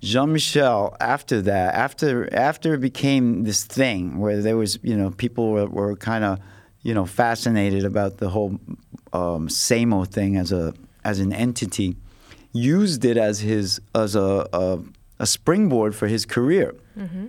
Jean 0.00 0.32
Michel, 0.32 0.96
after 1.00 1.40
that, 1.42 1.74
after 1.74 2.32
after 2.34 2.74
it 2.74 2.80
became 2.80 3.44
this 3.44 3.64
thing 3.64 4.18
where 4.18 4.42
there 4.42 4.56
was, 4.56 4.78
you 4.82 4.96
know, 4.96 5.10
people 5.10 5.50
were, 5.50 5.66
were 5.66 5.96
kind 5.96 6.24
of, 6.24 6.38
you 6.88 6.94
know, 6.94 7.04
fascinated 7.04 7.84
about 7.84 8.16
the 8.16 8.30
whole 8.30 8.58
um, 9.12 9.48
Samo 9.48 10.08
thing 10.08 10.38
as 10.38 10.52
a 10.52 10.72
as 11.04 11.20
an 11.20 11.34
entity, 11.34 11.96
used 12.52 13.04
it 13.04 13.18
as 13.18 13.40
his 13.40 13.78
as 13.94 14.16
a 14.16 14.48
a, 14.54 14.78
a 15.18 15.26
springboard 15.26 15.94
for 15.94 16.06
his 16.08 16.24
career. 16.24 16.74
Mm-hmm 16.98 17.26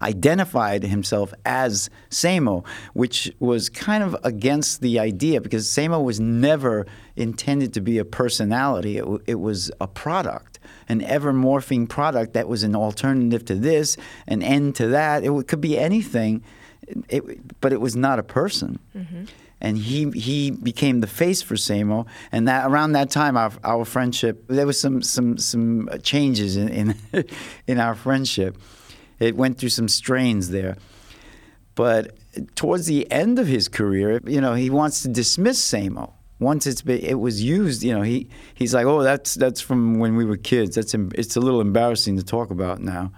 identified 0.00 0.84
himself 0.84 1.34
as 1.44 1.90
Samo, 2.08 2.64
which 2.92 3.32
was 3.40 3.68
kind 3.68 4.04
of 4.04 4.16
against 4.22 4.80
the 4.80 5.00
idea 5.00 5.40
because 5.40 5.66
Samo 5.66 6.04
was 6.04 6.20
never 6.20 6.86
intended 7.16 7.74
to 7.74 7.80
be 7.80 7.98
a 7.98 8.04
personality. 8.04 8.98
It, 8.98 9.04
it, 9.26 9.40
was 9.40 9.72
a 9.80 9.88
product, 9.88 10.60
an 10.88 11.02
ever 11.02 11.32
morphing 11.32 11.88
product 11.88 12.32
that 12.34 12.46
was 12.46 12.62
an 12.62 12.76
alternative 12.76 13.44
to 13.46 13.56
this, 13.56 13.96
an 14.28 14.40
end 14.40 14.76
to 14.76 14.86
that. 14.86 15.24
It 15.24 15.48
could 15.48 15.60
be 15.60 15.76
anything, 15.76 16.44
it, 17.08 17.60
but 17.60 17.72
it 17.72 17.80
was 17.80 17.96
not 17.96 18.18
a 18.18 18.22
person. 18.22 18.78
Mm-hmm. 18.96 19.24
And 19.60 19.78
he 19.78 20.10
he 20.10 20.50
became 20.50 21.00
the 21.00 21.06
face 21.06 21.40
for 21.40 21.54
Samo, 21.54 22.06
and 22.32 22.48
that 22.48 22.68
around 22.68 22.92
that 22.92 23.10
time, 23.10 23.36
our, 23.36 23.52
our 23.62 23.84
friendship 23.84 24.44
there 24.48 24.66
was 24.66 24.80
some 24.80 25.02
some 25.02 25.38
some 25.38 25.88
changes 26.02 26.56
in 26.56 26.68
in, 27.12 27.24
in 27.68 27.78
our 27.78 27.94
friendship 27.94 28.56
it 29.22 29.36
went 29.36 29.58
through 29.58 29.68
some 29.68 29.88
strains 29.88 30.50
there. 30.50 30.76
But 31.74 32.16
towards 32.54 32.86
the 32.86 33.10
end 33.10 33.38
of 33.38 33.46
his 33.46 33.68
career, 33.68 34.20
you 34.26 34.40
know, 34.40 34.54
he 34.54 34.68
wants 34.68 35.02
to 35.02 35.08
dismiss 35.08 35.60
Samo. 35.64 36.12
Once 36.38 36.66
it's 36.66 36.82
been, 36.82 36.98
it 37.00 37.20
was 37.20 37.42
used, 37.42 37.84
you 37.84 37.94
know, 37.94 38.02
he, 38.02 38.28
he's 38.54 38.74
like, 38.74 38.84
oh, 38.84 39.02
that's 39.02 39.34
that's 39.34 39.60
from 39.60 40.00
when 40.00 40.16
we 40.16 40.24
were 40.24 40.36
kids. 40.36 40.74
That's 40.74 40.92
it's 41.14 41.36
a 41.36 41.40
little 41.40 41.60
embarrassing 41.60 42.16
to 42.16 42.24
talk 42.24 42.50
about 42.50 42.80
now. 42.80 43.12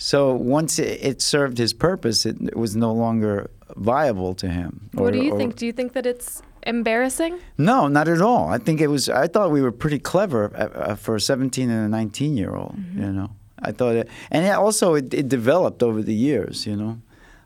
So 0.00 0.34
once 0.34 0.78
it, 0.78 0.98
it 1.02 1.20
served 1.20 1.58
his 1.58 1.74
purpose, 1.74 2.24
it, 2.24 2.40
it, 2.40 2.56
was 2.56 2.74
no 2.74 2.90
longer 2.90 3.50
viable 3.76 4.34
to 4.36 4.48
him. 4.48 4.88
What 4.94 5.12
do 5.12 5.22
you 5.22 5.34
or, 5.34 5.38
think? 5.38 5.56
Do 5.56 5.66
you 5.66 5.72
think 5.72 5.92
that 5.92 6.06
it's 6.06 6.40
embarrassing? 6.62 7.38
No, 7.58 7.86
not 7.86 8.08
at 8.08 8.22
all. 8.22 8.48
I 8.48 8.56
think 8.56 8.80
it 8.80 8.86
was. 8.86 9.10
I 9.10 9.26
thought 9.26 9.50
we 9.50 9.60
were 9.60 9.70
pretty 9.70 9.98
clever 9.98 10.52
uh, 10.56 10.92
uh 10.92 10.94
for 10.96 11.16
a 11.16 11.20
17 11.20 11.68
and 11.68 11.84
a 11.84 11.88
19 11.88 12.38
year 12.38 12.56
old. 12.56 12.76
Mm-hmm. 12.76 13.02
You 13.02 13.12
know. 13.12 13.30
I 13.62 13.72
thought, 13.72 13.94
it, 13.94 14.08
and 14.30 14.46
it 14.46 14.52
also 14.52 14.94
it, 14.94 15.12
it, 15.12 15.28
developed 15.28 15.82
over 15.82 16.02
the 16.02 16.14
years. 16.14 16.66
You 16.66 16.76
know, 16.76 17.02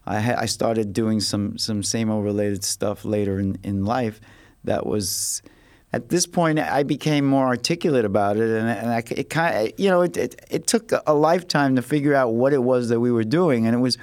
I 0.06 0.20
ha- 0.20 0.38
I 0.38 0.46
started 0.46 0.92
doing 0.92 1.18
some 1.18 1.58
some 1.58 1.82
Samo 1.82 2.22
related 2.22 2.62
stuff 2.62 3.04
later 3.04 3.40
in, 3.40 3.58
in 3.64 3.84
life. 3.84 4.20
That 4.62 4.86
was 4.86 5.42
at 5.94 6.08
this 6.08 6.26
point 6.26 6.58
I 6.58 6.82
became 6.82 7.24
more 7.24 7.46
articulate 7.46 8.04
about 8.04 8.36
it, 8.36 8.50
and, 8.50 8.68
and 8.68 8.90
I, 8.90 9.02
it 9.10 9.30
kind 9.30 9.68
of 9.68 9.78
you 9.78 9.88
know 9.88 10.02
it, 10.02 10.16
it, 10.16 10.44
it 10.50 10.66
took 10.66 10.92
a 11.06 11.14
lifetime 11.14 11.76
to 11.76 11.82
figure 11.82 12.14
out 12.14 12.34
what 12.34 12.52
it 12.52 12.62
was 12.62 12.88
that 12.88 12.98
we 12.98 13.12
were 13.12 13.24
doing, 13.24 13.66
and 13.66 13.76
it 13.76 13.78
was 13.78 13.96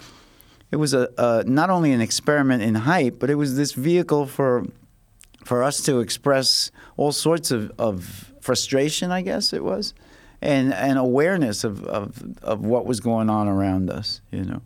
it 0.71 0.77
was 0.77 0.93
a, 0.93 1.09
a 1.17 1.43
not 1.45 1.69
only 1.69 1.91
an 1.91 1.99
experiment 1.99 2.63
in 2.63 2.75
hype, 2.75 3.19
but 3.19 3.29
it 3.29 3.35
was 3.35 3.57
this 3.57 3.73
vehicle 3.73 4.25
for 4.25 4.65
for 5.43 5.63
us 5.63 5.81
to 5.83 5.99
express 5.99 6.71
all 6.95 7.11
sorts 7.11 7.51
of, 7.51 7.71
of 7.77 8.31
frustration. 8.39 9.11
I 9.11 9.21
guess 9.21 9.51
it 9.51 9.63
was 9.63 9.93
and 10.41 10.73
and 10.73 10.97
awareness 10.97 11.65
of, 11.65 11.83
of 11.83 12.23
of 12.41 12.65
what 12.65 12.85
was 12.85 13.01
going 13.01 13.29
on 13.29 13.49
around 13.49 13.89
us. 13.89 14.21
You 14.31 14.45
know. 14.45 14.61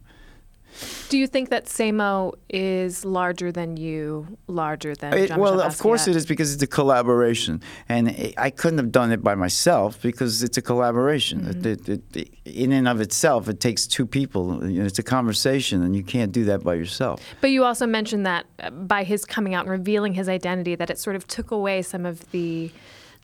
Do 1.10 1.17
you 1.17 1.27
think 1.27 1.50
that 1.50 1.65
Samo 1.65 2.34
is 2.50 3.05
larger 3.05 3.51
than 3.51 3.77
you, 3.77 4.38
larger 4.48 4.96
than 4.96 5.13
it, 5.13 5.38
Well, 5.38 5.62
of 5.62 5.77
course 5.77 6.08
it 6.08 6.15
is 6.15 6.25
because 6.25 6.53
it's 6.53 6.63
a 6.63 6.67
collaboration, 6.67 7.62
and 7.88 8.10
it, 8.10 8.34
I 8.38 8.50
couldn't 8.50 8.79
have 8.79 8.91
done 8.91 9.12
it 9.12 9.24
by 9.24 9.36
myself 9.36 10.01
because 10.01 10.44
it's 10.44 10.58
a 10.58 10.62
collaboration. 10.62 11.41
Mm-hmm. 11.41 12.15
It, 12.15 12.29
in 12.46 12.72
and 12.72 12.88
of 12.88 13.01
itself, 13.01 13.48
it 13.48 13.60
takes 13.60 13.88
two 13.88 14.05
people. 14.05 14.63
It's 14.63 15.00
a 15.00 15.03
conversation, 15.03 15.82
and 15.84 15.96
you 15.96 16.03
can't 16.03 16.32
do 16.32 16.44
that 16.46 16.63
by 16.63 16.74
yourself. 16.74 17.22
But 17.41 17.51
you 17.51 17.63
also 17.63 17.86
mentioned 17.86 18.25
that 18.25 18.46
uh, 18.60 18.70
by 18.72 19.03
his 19.03 19.25
coming 19.25 19.53
out 19.53 19.62
and 19.62 19.72
revealing 19.72 20.13
his 20.13 20.27
identity, 20.27 20.75
that 20.75 20.89
it 20.89 21.00
sort 21.00 21.15
of 21.15 21.27
took 21.27 21.51
away 21.51 21.82
some 21.82 22.05
of 22.05 22.29
the 22.32 22.72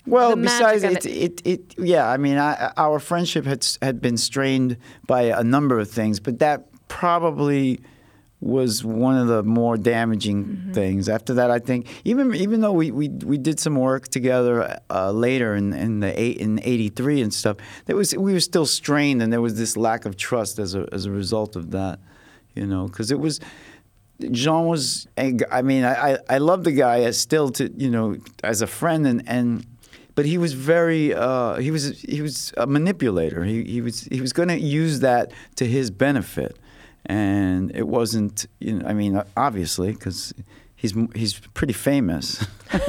well, 0.05 0.35
besides 0.35 0.83
it, 0.83 1.05
it, 1.05 1.41
it, 1.45 1.75
yeah, 1.77 2.09
I 2.09 2.17
mean, 2.17 2.37
I, 2.37 2.73
our 2.75 2.99
friendship 2.99 3.45
had 3.45 3.67
had 3.81 4.01
been 4.01 4.17
strained 4.17 4.77
by 5.05 5.23
a 5.23 5.43
number 5.43 5.79
of 5.79 5.91
things, 5.91 6.19
but 6.19 6.39
that 6.39 6.70
probably 7.01 7.79
was 8.41 8.83
one 8.83 9.17
of 9.17 9.27
the 9.27 9.41
more 9.41 9.75
damaging 9.75 10.45
mm-hmm. 10.45 10.71
things. 10.73 11.09
After 11.09 11.33
that, 11.33 11.49
I 11.49 11.57
think 11.57 11.87
even 12.05 12.35
even 12.35 12.61
though 12.61 12.73
we, 12.73 12.91
we, 12.91 13.09
we 13.09 13.39
did 13.39 13.59
some 13.59 13.75
work 13.75 14.07
together 14.07 14.79
uh, 14.91 15.11
later 15.11 15.55
in 15.55 15.73
in 15.73 15.99
the 15.99 16.11
eight, 16.21 16.37
in 16.37 16.59
'83 16.63 17.23
and 17.23 17.33
stuff, 17.33 17.57
there 17.85 17.95
was 17.95 18.15
we 18.15 18.33
were 18.33 18.39
still 18.39 18.67
strained, 18.67 19.19
and 19.23 19.33
there 19.33 19.41
was 19.41 19.57
this 19.57 19.75
lack 19.75 20.05
of 20.05 20.15
trust 20.15 20.59
as 20.59 20.75
a 20.75 20.87
as 20.91 21.05
a 21.05 21.11
result 21.11 21.55
of 21.55 21.71
that, 21.71 21.99
you 22.53 22.67
know, 22.67 22.85
because 22.85 23.09
it 23.11 23.19
was. 23.19 23.39
Jean 24.29 24.67
was, 24.67 25.07
I 25.17 25.63
mean, 25.63 25.83
I, 25.83 26.19
I 26.29 26.37
love 26.37 26.63
the 26.63 26.71
guy 26.71 26.99
as 27.09 27.17
still 27.17 27.49
to, 27.53 27.71
you 27.75 27.89
know, 27.89 28.17
as 28.43 28.61
a 28.61 28.67
friend 28.67 29.07
and, 29.07 29.23
and 29.25 29.65
but 30.13 30.25
he 30.25 30.37
was 30.37 30.53
very 30.53 31.13
uh, 31.13 31.55
he 31.55 31.71
was 31.71 31.99
he 32.01 32.21
was 32.21 32.53
a 32.57 32.67
manipulator. 32.67 33.43
He 33.43 33.63
he 33.63 33.81
was 33.81 34.03
he 34.03 34.21
was 34.21 34.33
going 34.33 34.49
to 34.49 34.59
use 34.59 34.99
that 34.99 35.31
to 35.55 35.65
his 35.65 35.89
benefit, 35.89 36.57
and 37.05 37.75
it 37.75 37.87
wasn't. 37.87 38.47
You 38.59 38.79
know, 38.79 38.87
I 38.87 38.93
mean, 38.93 39.21
obviously, 39.35 39.91
because 39.93 40.33
he's 40.75 40.93
he's 41.15 41.39
pretty 41.53 41.73
famous. 41.73 42.45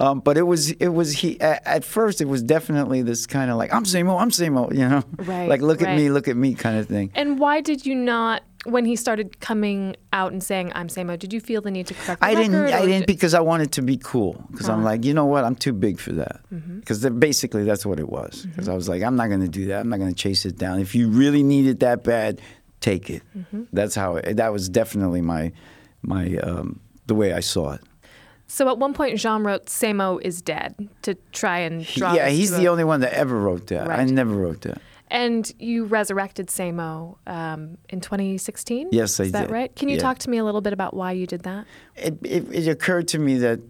Um, 0.00 0.20
but 0.20 0.38
it 0.38 0.42
was 0.42 0.70
it 0.70 0.88
was 0.90 1.10
he 1.10 1.40
at, 1.40 1.60
at, 1.66 1.84
first 1.84 2.20
it 2.20 2.26
was 2.26 2.40
definitely 2.40 3.02
this 3.02 3.26
kind 3.26 3.50
of 3.50 3.56
like 3.56 3.74
I'm 3.74 3.82
Samo 3.82 4.20
I'm 4.20 4.30
Samo 4.30 4.72
you 4.72 4.88
know 4.88 5.02
right, 5.16 5.48
like 5.48 5.60
look 5.60 5.80
right. 5.80 5.90
at 5.90 5.96
me 5.96 6.08
look 6.08 6.28
at 6.28 6.36
me 6.36 6.54
kind 6.54 6.78
of 6.78 6.86
thing. 6.86 7.10
And 7.16 7.40
why 7.40 7.60
did 7.60 7.84
you 7.84 7.96
not 7.96 8.44
when 8.64 8.84
he 8.84 8.96
started 8.96 9.40
coming 9.40 9.96
out 10.12 10.32
and 10.32 10.42
saying 10.42 10.72
I'm 10.74 10.88
Samo, 10.88 11.18
did 11.18 11.32
you 11.32 11.40
feel 11.40 11.60
the 11.60 11.70
need 11.70 11.86
to 11.88 11.94
correct? 11.94 12.20
The 12.20 12.26
I 12.26 12.34
didn't. 12.34 12.54
I 12.54 12.84
didn't 12.84 13.06
because 13.06 13.34
I 13.34 13.40
wanted 13.40 13.72
to 13.72 13.82
be 13.82 13.96
cool. 13.96 14.44
Because 14.50 14.68
uh-huh. 14.68 14.78
I'm 14.78 14.84
like, 14.84 15.04
you 15.04 15.14
know 15.14 15.26
what? 15.26 15.44
I'm 15.44 15.54
too 15.54 15.72
big 15.72 15.98
for 15.98 16.12
that. 16.12 16.40
Because 16.50 17.04
mm-hmm. 17.04 17.18
basically 17.18 17.64
that's 17.64 17.86
what 17.86 17.98
it 17.98 18.08
was. 18.08 18.46
Because 18.46 18.64
mm-hmm. 18.64 18.72
I 18.72 18.74
was 18.74 18.88
like, 18.88 19.02
I'm 19.02 19.16
not 19.16 19.28
going 19.28 19.40
to 19.40 19.48
do 19.48 19.66
that. 19.66 19.80
I'm 19.80 19.88
not 19.88 19.98
going 19.98 20.12
to 20.12 20.16
chase 20.16 20.44
it 20.44 20.58
down. 20.58 20.80
If 20.80 20.94
you 20.94 21.08
really 21.08 21.42
need 21.42 21.66
it 21.66 21.80
that 21.80 22.04
bad, 22.04 22.40
take 22.80 23.10
it. 23.10 23.22
Mm-hmm. 23.36 23.64
That's 23.72 23.94
how. 23.94 24.16
It, 24.16 24.36
that 24.36 24.52
was 24.52 24.68
definitely 24.68 25.20
my 25.20 25.52
my 26.02 26.36
um, 26.38 26.80
the 27.06 27.14
way 27.14 27.32
I 27.32 27.40
saw 27.40 27.72
it. 27.72 27.80
So 28.46 28.68
at 28.68 28.78
one 28.78 28.94
point, 28.94 29.18
Jean 29.18 29.42
wrote 29.42 29.66
"Samo 29.66 30.20
is 30.22 30.40
dead" 30.42 30.74
to 31.02 31.14
try 31.32 31.60
and 31.60 31.84
draw. 31.86 32.14
Yeah, 32.14 32.28
he's 32.28 32.50
the 32.50 32.66
a... 32.66 32.70
only 32.70 32.84
one 32.84 33.00
that 33.00 33.12
ever 33.12 33.38
wrote 33.38 33.66
that. 33.68 33.88
Right. 33.88 34.00
I 34.00 34.04
never 34.04 34.34
wrote 34.34 34.62
that. 34.62 34.80
And 35.10 35.50
you 35.58 35.84
resurrected 35.84 36.48
Samo 36.48 37.16
um, 37.26 37.78
in 37.88 38.00
2016? 38.00 38.88
Yes, 38.92 39.18
I 39.18 39.24
did. 39.24 39.26
Is 39.26 39.32
that 39.32 39.50
right? 39.50 39.74
Can 39.74 39.88
you 39.88 39.96
yeah. 39.96 40.02
talk 40.02 40.18
to 40.18 40.30
me 40.30 40.36
a 40.36 40.44
little 40.44 40.60
bit 40.60 40.74
about 40.74 40.92
why 40.92 41.12
you 41.12 41.26
did 41.26 41.44
that? 41.44 41.66
It, 41.96 42.18
it, 42.22 42.52
it, 42.52 42.68
occurred 42.68 43.08
to 43.08 43.18
me 43.18 43.38
that 43.38 43.60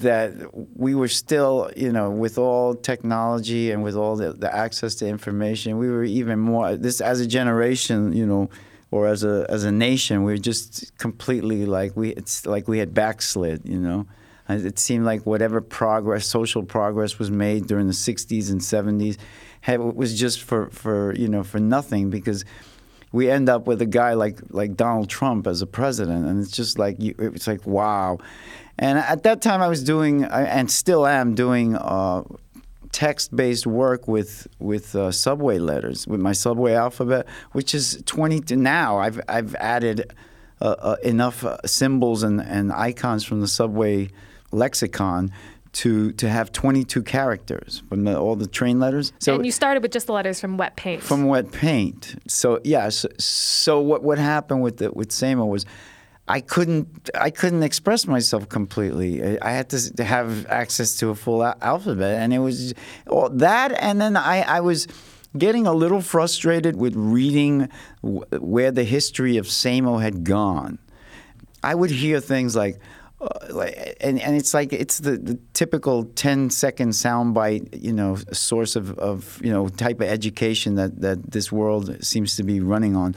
that 0.00 0.32
we 0.76 0.94
were 0.94 1.08
still, 1.08 1.70
you 1.76 1.92
know, 1.92 2.10
with 2.10 2.38
all 2.38 2.74
technology 2.74 3.70
and 3.70 3.82
with 3.82 3.96
all 3.96 4.16
the, 4.16 4.32
the 4.32 4.54
access 4.54 4.94
to 4.96 5.06
information, 5.06 5.78
we 5.78 5.88
were 5.88 6.04
even 6.04 6.38
more 6.38 6.76
this 6.76 7.00
as 7.00 7.20
a 7.20 7.26
generation, 7.26 8.12
you 8.12 8.26
know, 8.26 8.50
or 8.90 9.06
as 9.06 9.24
a 9.24 9.46
as 9.48 9.64
a 9.64 9.72
nation, 9.72 10.24
we 10.24 10.32
were 10.32 10.38
just 10.38 10.96
completely 10.98 11.64
like 11.66 11.96
we 11.96 12.10
it's 12.10 12.46
like 12.46 12.68
we 12.68 12.78
had 12.78 12.92
backslid, 12.92 13.62
you 13.64 13.78
know. 13.78 14.06
It 14.48 14.78
seemed 14.80 15.04
like 15.04 15.24
whatever 15.26 15.60
progress, 15.60 16.26
social 16.26 16.64
progress 16.64 17.20
was 17.20 17.30
made 17.30 17.68
during 17.68 17.86
the 17.86 17.92
60s 17.92 18.50
and 18.50 18.60
70s 18.60 19.16
had, 19.60 19.78
was 19.78 20.18
just 20.18 20.42
for, 20.42 20.70
for, 20.70 21.14
you 21.14 21.28
know, 21.28 21.44
for 21.44 21.60
nothing 21.60 22.10
because 22.10 22.44
we 23.12 23.30
end 23.30 23.48
up 23.48 23.66
with 23.66 23.82
a 23.82 23.86
guy 23.86 24.14
like, 24.14 24.38
like 24.50 24.76
Donald 24.76 25.08
Trump 25.08 25.46
as 25.46 25.62
a 25.62 25.66
president. 25.66 26.26
And 26.26 26.42
it's 26.42 26.52
just 26.52 26.78
like, 26.78 26.96
it's 26.98 27.46
like, 27.46 27.66
wow. 27.66 28.18
And 28.78 28.98
at 28.98 29.22
that 29.24 29.42
time 29.42 29.60
I 29.60 29.68
was 29.68 29.82
doing, 29.82 30.24
and 30.24 30.70
still 30.70 31.06
am 31.06 31.34
doing, 31.34 31.76
uh, 31.76 32.22
text-based 32.92 33.68
work 33.68 34.08
with 34.08 34.48
with 34.58 34.96
uh, 34.96 35.12
subway 35.12 35.58
letters 35.58 36.08
with 36.08 36.20
my 36.20 36.32
subway 36.32 36.72
alphabet, 36.72 37.26
which 37.52 37.72
is 37.72 38.02
20 38.06 38.40
to 38.40 38.56
now. 38.56 38.98
I've 38.98 39.20
I've 39.28 39.54
added 39.56 40.12
uh, 40.60 40.76
uh, 40.78 40.96
enough 41.02 41.44
uh, 41.44 41.56
symbols 41.64 42.22
and, 42.22 42.40
and 42.40 42.72
icons 42.72 43.24
from 43.24 43.40
the 43.40 43.48
subway 43.48 44.10
lexicon 44.52 45.32
to 45.72 46.12
to 46.12 46.28
have 46.28 46.52
22 46.52 47.02
characters 47.02 47.82
from 47.88 48.04
the, 48.04 48.18
all 48.18 48.36
the 48.36 48.46
train 48.46 48.80
letters. 48.80 49.12
So 49.18 49.36
and 49.36 49.46
you 49.46 49.52
started 49.52 49.82
with 49.82 49.92
just 49.92 50.06
the 50.06 50.12
letters 50.12 50.40
from 50.40 50.56
wet 50.56 50.76
paint. 50.76 51.02
From 51.02 51.26
wet 51.26 51.52
paint. 51.52 52.16
So 52.28 52.60
yeah. 52.64 52.88
So, 52.88 53.08
so 53.18 53.80
what 53.80 54.02
what 54.02 54.18
happened 54.18 54.62
with 54.62 54.78
the, 54.78 54.90
with 54.92 55.10
Samo 55.10 55.46
was. 55.46 55.66
I 56.28 56.40
couldn't. 56.40 57.10
I 57.12 57.30
couldn't 57.30 57.64
express 57.64 58.06
myself 58.06 58.48
completely. 58.48 59.40
I 59.40 59.50
had 59.50 59.68
to 59.70 60.04
have 60.04 60.46
access 60.46 60.94
to 60.98 61.08
a 61.08 61.16
full 61.16 61.42
alphabet, 61.42 62.20
and 62.20 62.32
it 62.32 62.38
was 62.38 62.72
well, 63.08 63.30
that. 63.30 63.72
And 63.72 64.00
then 64.00 64.16
I, 64.16 64.42
I 64.42 64.60
was 64.60 64.86
getting 65.36 65.66
a 65.66 65.72
little 65.72 66.00
frustrated 66.00 66.76
with 66.76 66.94
reading 66.94 67.68
where 68.02 68.70
the 68.70 68.84
history 68.84 69.36
of 69.36 69.46
Samo 69.46 70.00
had 70.00 70.24
gone. 70.24 70.78
I 71.62 71.74
would 71.74 71.90
hear 71.90 72.20
things 72.20 72.56
like, 72.56 72.78
and 74.00 74.18
and 74.20 74.36
it's 74.36 74.54
like 74.54 74.72
it's 74.72 74.98
the, 74.98 75.18
the 75.18 75.38
typical 75.52 76.04
10 76.04 76.50
second 76.50 76.90
soundbite, 76.90 77.82
you 77.82 77.92
know, 77.92 78.16
source 78.32 78.76
of, 78.76 78.98
of 78.98 79.40
you 79.44 79.52
know 79.52 79.68
type 79.68 80.00
of 80.00 80.08
education 80.08 80.76
that 80.76 81.00
that 81.00 81.30
this 81.30 81.52
world 81.52 82.02
seems 82.04 82.36
to 82.36 82.42
be 82.42 82.60
running 82.60 82.96
on. 82.96 83.14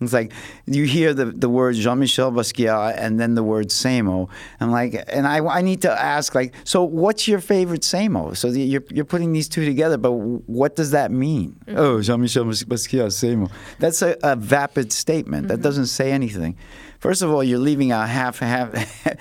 It's 0.00 0.12
like 0.12 0.32
you 0.66 0.84
hear 0.84 1.12
the, 1.12 1.26
the 1.26 1.48
word 1.48 1.74
Jean-Michel 1.74 2.30
Basquiat 2.30 2.94
and 2.98 3.18
then 3.18 3.34
the 3.34 3.42
word 3.42 3.68
Samo. 3.68 4.28
And 4.60 4.70
like, 4.70 5.02
and 5.08 5.26
I, 5.26 5.44
I 5.44 5.60
need 5.62 5.82
to 5.82 5.90
ask 5.90 6.34
like, 6.34 6.54
so 6.64 6.84
what's 6.84 7.26
your 7.26 7.40
favorite 7.40 7.80
Samo? 7.80 8.36
So 8.36 8.50
the, 8.52 8.60
you're, 8.60 8.84
you're 8.90 9.04
putting 9.04 9.32
these 9.32 9.48
two 9.48 9.64
together, 9.64 9.98
but 9.98 10.12
what 10.12 10.76
does 10.76 10.92
that 10.92 11.10
mean? 11.10 11.56
Mm-hmm. 11.66 11.78
Oh, 11.78 12.00
Jean-Michel 12.00 12.44
Basquiat, 12.44 13.08
Samo. 13.08 13.50
That's 13.80 14.02
a, 14.02 14.16
a 14.22 14.36
vapid 14.36 14.92
statement. 14.92 15.44
Mm-hmm. 15.44 15.56
That 15.56 15.62
doesn't 15.62 15.86
say 15.86 16.12
anything. 16.12 16.56
First 16.98 17.22
of 17.22 17.30
all, 17.30 17.44
you're 17.44 17.58
leaving 17.58 17.92
out 17.92 18.08
half, 18.08 18.40
half 18.40 18.72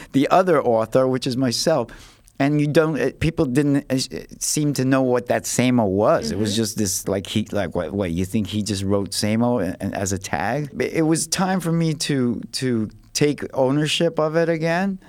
the 0.11 0.27
other 0.29 0.61
author, 0.61 1.07
which 1.07 1.27
is 1.27 1.37
myself 1.37 1.91
and 2.39 2.61
you 2.61 2.67
don't 2.67 2.99
uh, 2.99 3.11
people 3.19 3.45
didn't 3.45 3.91
uh, 3.91 3.97
seem 4.39 4.73
to 4.73 4.85
know 4.85 5.01
what 5.01 5.27
that 5.27 5.43
Samo 5.43 5.87
was. 5.87 6.25
Mm-hmm. 6.25 6.33
It 6.33 6.39
was 6.39 6.51
mm-hmm. 6.51 6.57
just 6.57 6.77
this 6.77 7.07
like 7.07 7.27
he 7.27 7.47
like 7.51 7.75
what, 7.75 7.91
what 7.91 8.11
you 8.11 8.25
think 8.25 8.47
he 8.47 8.61
just 8.61 8.83
wrote 8.83 9.11
Samo 9.11 9.75
as 9.93 10.11
a 10.11 10.17
tag. 10.17 10.69
It 10.79 11.03
was 11.03 11.27
time 11.27 11.59
for 11.59 11.71
me 11.71 11.93
to 11.95 12.41
to 12.53 12.89
take 13.13 13.43
ownership 13.53 14.19
of 14.19 14.35
it 14.35 14.49
again 14.49 14.99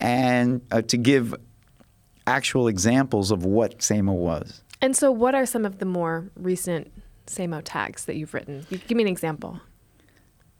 and 0.00 0.62
uh, 0.70 0.82
to 0.82 0.96
give 0.96 1.34
actual 2.26 2.68
examples 2.68 3.30
of 3.30 3.44
what 3.44 3.78
Samo 3.78 4.12
was. 4.12 4.62
And 4.80 4.96
so 4.96 5.10
what 5.10 5.34
are 5.34 5.44
some 5.44 5.64
of 5.64 5.78
the 5.78 5.84
more 5.84 6.30
recent 6.36 6.90
Samo 7.26 7.60
tags 7.64 8.04
that 8.06 8.16
you've 8.16 8.32
written? 8.32 8.66
Give 8.70 8.96
me 8.96 9.02
an 9.02 9.08
example. 9.08 9.60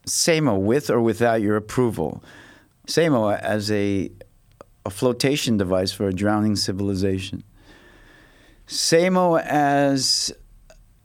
Samo 0.09 0.59
with 0.59 0.89
or 0.89 1.01
without 1.01 1.41
your 1.41 1.55
approval. 1.55 2.23
Samo 2.87 3.37
as 3.39 3.71
a 3.71 4.11
a 4.85 4.89
flotation 4.89 5.57
device 5.57 5.91
for 5.91 6.07
a 6.07 6.13
drowning 6.13 6.55
civilization. 6.55 7.43
Samo 8.67 9.41
as 9.41 10.31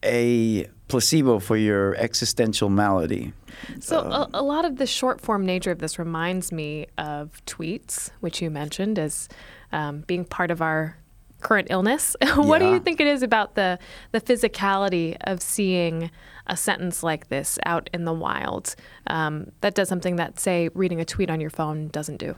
a 0.03 0.67
placebo 0.89 1.39
for 1.39 1.57
your 1.57 1.95
existential 1.97 2.69
malady. 2.69 3.33
So, 3.81 3.99
uh, 3.99 4.29
a, 4.33 4.41
a, 4.41 4.43
lot 4.43 4.65
of 4.65 4.77
the 4.77 4.87
short 4.87 5.21
form 5.21 5.45
nature 5.47 5.71
of 5.71 5.79
this 5.79 5.99
reminds 5.99 6.53
me 6.53 6.87
of 6.99 7.43
tweets, 7.47 8.11
which 8.21 8.43
you 8.43 8.51
mentioned 8.51 8.99
as 8.99 9.29
um, 9.73 10.01
being 10.01 10.25
part 10.25 10.51
of 10.51 10.61
our 10.61 10.97
current 11.41 11.69
illness. 11.71 12.17
what 12.35 12.61
yeah. 12.61 12.69
do 12.69 12.75
you 12.75 12.81
think 12.81 13.01
it 13.01 13.07
is 13.07 13.23
about 13.23 13.55
the, 13.55 13.79
the 14.13 14.21
physicality 14.21 15.17
of 15.23 15.41
seeing 15.41 16.11
a 16.47 16.57
sentence 16.57 17.03
like 17.03 17.29
this 17.29 17.59
out 17.65 17.89
in 17.93 18.05
the 18.05 18.13
wild 18.13 18.75
um, 19.07 19.51
that 19.61 19.75
does 19.75 19.89
something 19.89 20.17
that, 20.17 20.39
say, 20.39 20.69
reading 20.75 21.01
a 21.01 21.05
tweet 21.05 21.31
on 21.31 21.41
your 21.41 21.51
phone 21.51 21.89
doesn't 21.89 22.19
do? 22.19 22.37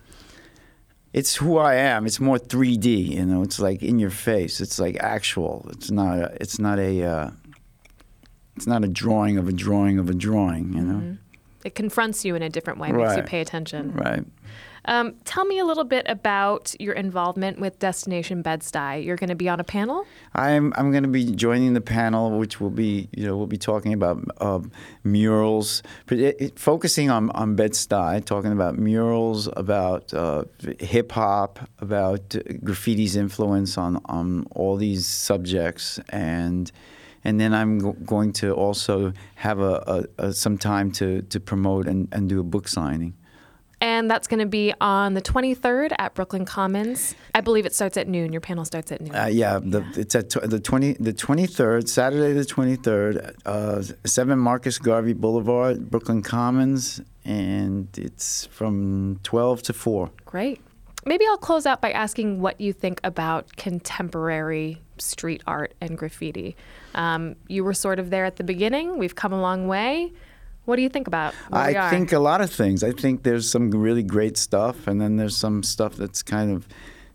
it's 1.16 1.34
who 1.34 1.56
I 1.56 1.76
am. 1.76 2.04
It's 2.04 2.20
more 2.20 2.36
3D, 2.36 3.08
you 3.08 3.24
know. 3.24 3.42
It's 3.42 3.58
like 3.58 3.82
in 3.82 3.98
your 3.98 4.10
face. 4.10 4.60
It's 4.60 4.78
like 4.78 4.98
actual. 5.00 5.66
It's 5.72 5.90
not. 5.90 6.18
A, 6.18 6.36
it's 6.38 6.58
not 6.58 6.78
a. 6.78 7.02
Uh, 7.02 7.30
it's 8.54 8.66
not 8.66 8.84
a 8.84 8.88
drawing 8.88 9.38
of 9.38 9.48
a 9.48 9.52
drawing 9.52 9.98
of 9.98 10.10
a 10.10 10.14
drawing, 10.14 10.74
you 10.74 10.82
know. 10.82 11.00
Mm-hmm. 11.00 11.14
It 11.66 11.74
confronts 11.74 12.24
you 12.24 12.36
in 12.36 12.42
a 12.42 12.48
different 12.48 12.78
way. 12.78 12.92
Right. 12.92 13.08
Makes 13.08 13.16
you 13.16 13.22
pay 13.24 13.40
attention. 13.40 13.92
Right. 13.92 14.24
Um, 14.84 15.16
tell 15.24 15.44
me 15.44 15.58
a 15.58 15.64
little 15.64 15.82
bit 15.82 16.06
about 16.08 16.72
your 16.78 16.94
involvement 16.94 17.58
with 17.58 17.80
Destination 17.80 18.40
Bed-Stuy. 18.40 19.04
You're 19.04 19.16
going 19.16 19.30
to 19.30 19.34
be 19.34 19.48
on 19.48 19.58
a 19.58 19.64
panel. 19.64 20.06
I'm 20.34 20.72
I'm 20.76 20.92
going 20.92 21.02
to 21.02 21.08
be 21.08 21.24
joining 21.32 21.74
the 21.74 21.80
panel, 21.80 22.38
which 22.38 22.60
will 22.60 22.70
be 22.70 23.08
you 23.16 23.26
know 23.26 23.36
we'll 23.36 23.48
be 23.48 23.58
talking 23.58 23.92
about 23.92 24.24
uh, 24.40 24.60
murals, 25.02 25.82
it, 26.08 26.36
it, 26.40 26.58
focusing 26.58 27.10
on 27.10 27.30
on 27.30 27.56
Bed-Stuy, 27.56 28.24
talking 28.24 28.52
about 28.52 28.78
murals, 28.78 29.48
about 29.56 30.14
uh, 30.14 30.44
hip 30.78 31.10
hop, 31.10 31.58
about 31.80 32.28
graffiti's 32.28 33.16
influence 33.16 33.76
on 33.76 34.00
on 34.04 34.46
all 34.52 34.76
these 34.76 35.04
subjects 35.04 35.98
and 36.10 36.70
and 37.26 37.40
then 37.40 37.52
I'm 37.52 37.78
go- 37.78 37.92
going 37.92 38.32
to 38.34 38.52
also 38.52 39.12
have 39.34 39.58
a, 39.58 40.06
a, 40.18 40.26
a, 40.26 40.32
some 40.32 40.56
time 40.56 40.92
to, 40.92 41.22
to 41.22 41.40
promote 41.40 41.88
and, 41.88 42.08
and 42.12 42.28
do 42.28 42.38
a 42.38 42.44
book 42.44 42.68
signing 42.68 43.14
and 43.80 44.10
that's 44.10 44.26
going 44.26 44.40
to 44.40 44.46
be 44.46 44.72
on 44.80 45.12
the 45.12 45.20
23rd 45.20 45.94
at 45.98 46.14
Brooklyn 46.14 46.46
Commons. 46.46 47.14
I 47.34 47.42
believe 47.42 47.66
it 47.66 47.74
starts 47.74 47.98
at 47.98 48.08
noon. 48.08 48.32
Your 48.32 48.40
panel 48.40 48.64
starts 48.64 48.90
at 48.90 49.02
noon. 49.02 49.14
Uh, 49.14 49.26
yeah, 49.26 49.58
the, 49.62 49.84
it's 49.96 50.14
at 50.14 50.30
t- 50.30 50.40
the 50.42 50.58
20 50.58 50.94
the 50.94 51.12
23rd, 51.12 51.86
Saturday 51.86 52.32
the 52.32 52.40
23rd, 52.40 53.34
uh, 53.44 53.82
7 54.06 54.38
Marcus 54.38 54.78
Garvey 54.78 55.12
Boulevard, 55.12 55.90
Brooklyn 55.90 56.22
Commons, 56.22 57.02
and 57.24 57.88
it's 57.98 58.46
from 58.46 59.20
12 59.24 59.62
to 59.64 59.72
4. 59.74 60.10
Great. 60.24 60.60
Maybe 61.06 61.24
I'll 61.26 61.38
close 61.38 61.66
out 61.66 61.80
by 61.80 61.92
asking 61.92 62.40
what 62.40 62.60
you 62.60 62.72
think 62.72 63.00
about 63.04 63.56
contemporary 63.56 64.82
street 64.98 65.42
art 65.46 65.72
and 65.80 65.96
graffiti. 65.96 66.56
Um, 66.96 67.36
you 67.46 67.62
were 67.62 67.74
sort 67.74 68.00
of 68.00 68.10
there 68.10 68.24
at 68.24 68.36
the 68.36 68.44
beginning. 68.44 68.98
We've 68.98 69.14
come 69.14 69.32
a 69.32 69.40
long 69.40 69.68
way. 69.68 70.12
What 70.64 70.74
do 70.76 70.82
you 70.82 70.88
think 70.88 71.06
about? 71.06 71.32
I 71.52 71.90
think 71.90 72.12
a 72.12 72.18
lot 72.18 72.40
of 72.40 72.50
things. 72.50 72.82
I 72.82 72.90
think 72.90 73.22
there's 73.22 73.48
some 73.48 73.70
really 73.70 74.02
great 74.02 74.36
stuff, 74.36 74.88
and 74.88 75.00
then 75.00 75.16
there's 75.16 75.36
some 75.36 75.62
stuff 75.62 75.94
that's 75.94 76.24
kind 76.24 76.50
of 76.50 76.66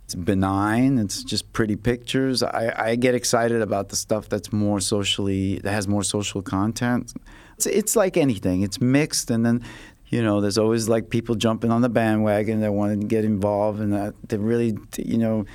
it's 0.05 0.15
benign. 0.15 0.97
It's 0.97 1.21
just 1.21 1.51
pretty 1.51 1.75
pictures. 1.75 2.43
I, 2.43 2.73
I 2.77 2.95
get 2.95 3.13
excited 3.13 3.61
about 3.61 3.89
the 3.89 3.97
stuff 3.97 4.29
that's 4.29 4.53
more 4.53 4.79
socially 4.79 5.59
that 5.59 5.71
has 5.71 5.85
more 5.85 6.03
social 6.03 6.41
content. 6.41 7.13
It's, 7.55 7.65
it's 7.65 7.95
like 7.97 8.15
anything. 8.15 8.61
It's 8.61 8.79
mixed, 8.79 9.29
and 9.29 9.45
then 9.45 9.63
you 10.11 10.21
know, 10.21 10.41
there's 10.41 10.57
always 10.57 10.87
like 10.87 11.09
people 11.09 11.35
jumping 11.35 11.71
on 11.71 11.81
the 11.81 11.89
bandwagon 11.89 12.61
that 12.61 12.73
want 12.73 13.01
to 13.01 13.07
get 13.07 13.25
involved, 13.25 13.79
and 13.79 13.93
that 13.93 14.13
they 14.27 14.37
really, 14.37 14.77
you 14.97 15.17
know, 15.17 15.45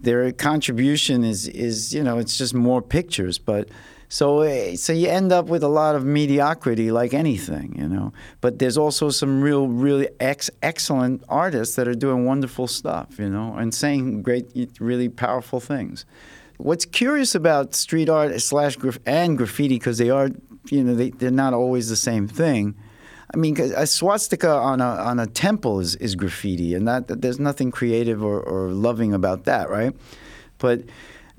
their 0.00 0.32
contribution 0.32 1.22
is 1.22 1.46
is 1.46 1.94
you 1.94 2.02
know, 2.02 2.18
it's 2.18 2.36
just 2.36 2.54
more 2.54 2.82
pictures, 2.82 3.38
but 3.38 3.68
so, 4.10 4.40
eh, 4.40 4.74
so 4.76 4.94
you 4.94 5.08
end 5.08 5.32
up 5.32 5.46
with 5.46 5.62
a 5.62 5.68
lot 5.68 5.94
of 5.94 6.04
mediocrity, 6.04 6.90
like 6.90 7.12
anything, 7.12 7.76
you 7.78 7.86
know. 7.86 8.14
But 8.40 8.58
there's 8.58 8.78
also 8.78 9.10
some 9.10 9.42
real, 9.42 9.68
really 9.68 10.08
ex- 10.18 10.50
excellent 10.62 11.22
artists 11.28 11.76
that 11.76 11.86
are 11.86 11.94
doing 11.94 12.24
wonderful 12.24 12.66
stuff, 12.66 13.18
you 13.18 13.28
know, 13.28 13.54
and 13.56 13.74
saying 13.74 14.22
great, 14.22 14.50
really 14.80 15.10
powerful 15.10 15.60
things. 15.60 16.06
What's 16.56 16.86
curious 16.86 17.34
about 17.34 17.74
street 17.74 18.08
art 18.08 18.40
slash 18.40 18.76
graf- 18.76 18.98
and 19.04 19.36
graffiti, 19.36 19.74
because 19.74 19.98
they 19.98 20.08
are, 20.08 20.30
you 20.70 20.82
know, 20.82 20.94
they, 20.94 21.10
they're 21.10 21.30
not 21.30 21.52
always 21.52 21.90
the 21.90 21.96
same 21.96 22.26
thing. 22.26 22.76
I 23.32 23.36
mean, 23.36 23.60
a 23.60 23.86
swastika 23.86 24.50
on 24.50 24.80
a 24.80 24.86
on 24.86 25.18
a 25.20 25.26
temple 25.26 25.80
is, 25.80 25.96
is 25.96 26.14
graffiti, 26.14 26.74
and 26.74 26.88
that 26.88 27.08
there's 27.20 27.38
nothing 27.38 27.70
creative 27.70 28.24
or, 28.24 28.40
or 28.40 28.70
loving 28.70 29.12
about 29.12 29.44
that, 29.44 29.68
right? 29.68 29.94
But 30.56 30.84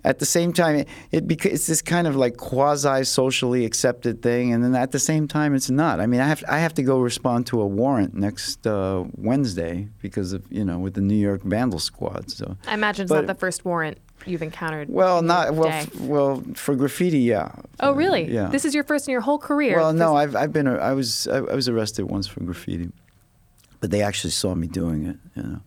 at 0.04 0.20
the 0.20 0.26
same 0.26 0.54
time, 0.54 0.76
it, 0.76 0.88
it 1.12 1.46
it's 1.46 1.68
this 1.68 1.82
kind 1.82 2.08
of 2.08 2.16
like 2.16 2.38
quasi 2.38 3.04
socially 3.04 3.66
accepted 3.66 4.22
thing, 4.22 4.54
and 4.54 4.64
then 4.64 4.76
at 4.76 4.92
the 4.92 5.00
same 5.00 5.28
time, 5.28 5.56
it's 5.56 5.70
not. 5.70 6.00
I 6.00 6.06
mean, 6.06 6.22
I 6.22 6.28
have 6.28 6.44
I 6.48 6.60
have 6.60 6.74
to 6.76 6.84
go 6.84 7.00
respond 7.00 7.48
to 7.48 7.62
a 7.62 7.68
warrant 7.68 8.14
next 8.14 8.68
uh, 8.68 9.06
Wednesday 9.18 9.88
because 10.02 10.32
of 10.32 10.46
you 10.52 10.64
know 10.64 10.78
with 10.78 10.94
the 10.94 11.02
New 11.02 11.16
York 11.16 11.42
Vandal 11.42 11.80
Squad. 11.80 12.30
So 12.30 12.56
I 12.68 12.76
imagine 12.76 13.04
it's 13.04 13.10
but, 13.10 13.22
not 13.22 13.28
the 13.28 13.40
first 13.40 13.66
warrant 13.66 13.98
you've 14.26 14.42
encountered. 14.42 14.90
Well, 14.90 15.22
not 15.22 15.54
well. 15.54 15.70
F- 15.70 15.96
well, 16.02 16.44
for 16.56 16.76
graffiti, 16.76 17.20
yeah. 17.20 17.52
Oh, 17.80 17.92
really? 17.94 18.32
Yeah. 18.32 18.50
This 18.50 18.66
is 18.66 18.74
your 18.74 18.84
first 18.84 19.08
in 19.08 19.12
your 19.12 19.22
whole 19.22 19.40
career. 19.40 19.78
Well, 19.78 19.94
no, 19.94 20.16
I've 20.16 20.36
I've 20.36 20.54
been 20.54 20.68
I 20.68 20.94
was 20.94 21.28
I, 21.28 21.38
I 21.38 21.56
was 21.56 21.68
arrested 21.68 22.06
once 22.06 22.28
for 22.28 22.42
graffiti, 22.42 22.92
but 23.80 23.92
they 23.92 24.02
actually 24.02 24.32
saw 24.32 24.56
me 24.56 24.68
doing 24.68 25.06
it. 25.06 25.18
You 25.36 25.44
know 25.44 25.62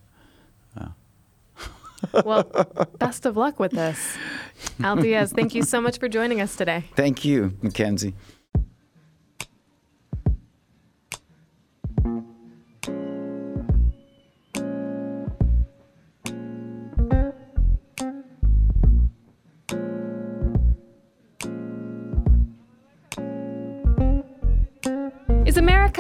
well, 2.25 2.45
best 2.99 3.27
of 3.27 3.37
luck 3.37 3.59
with 3.61 3.73
this. 3.73 4.17
Al 4.83 4.97
Diaz, 4.97 5.33
thank 5.33 5.55
you 5.55 5.63
so 5.63 5.81
much 5.81 5.99
for 5.99 6.09
joining 6.09 6.41
us 6.41 6.57
today. 6.57 6.85
Thank 6.97 7.25
you, 7.25 7.57
Mackenzie. 7.63 8.15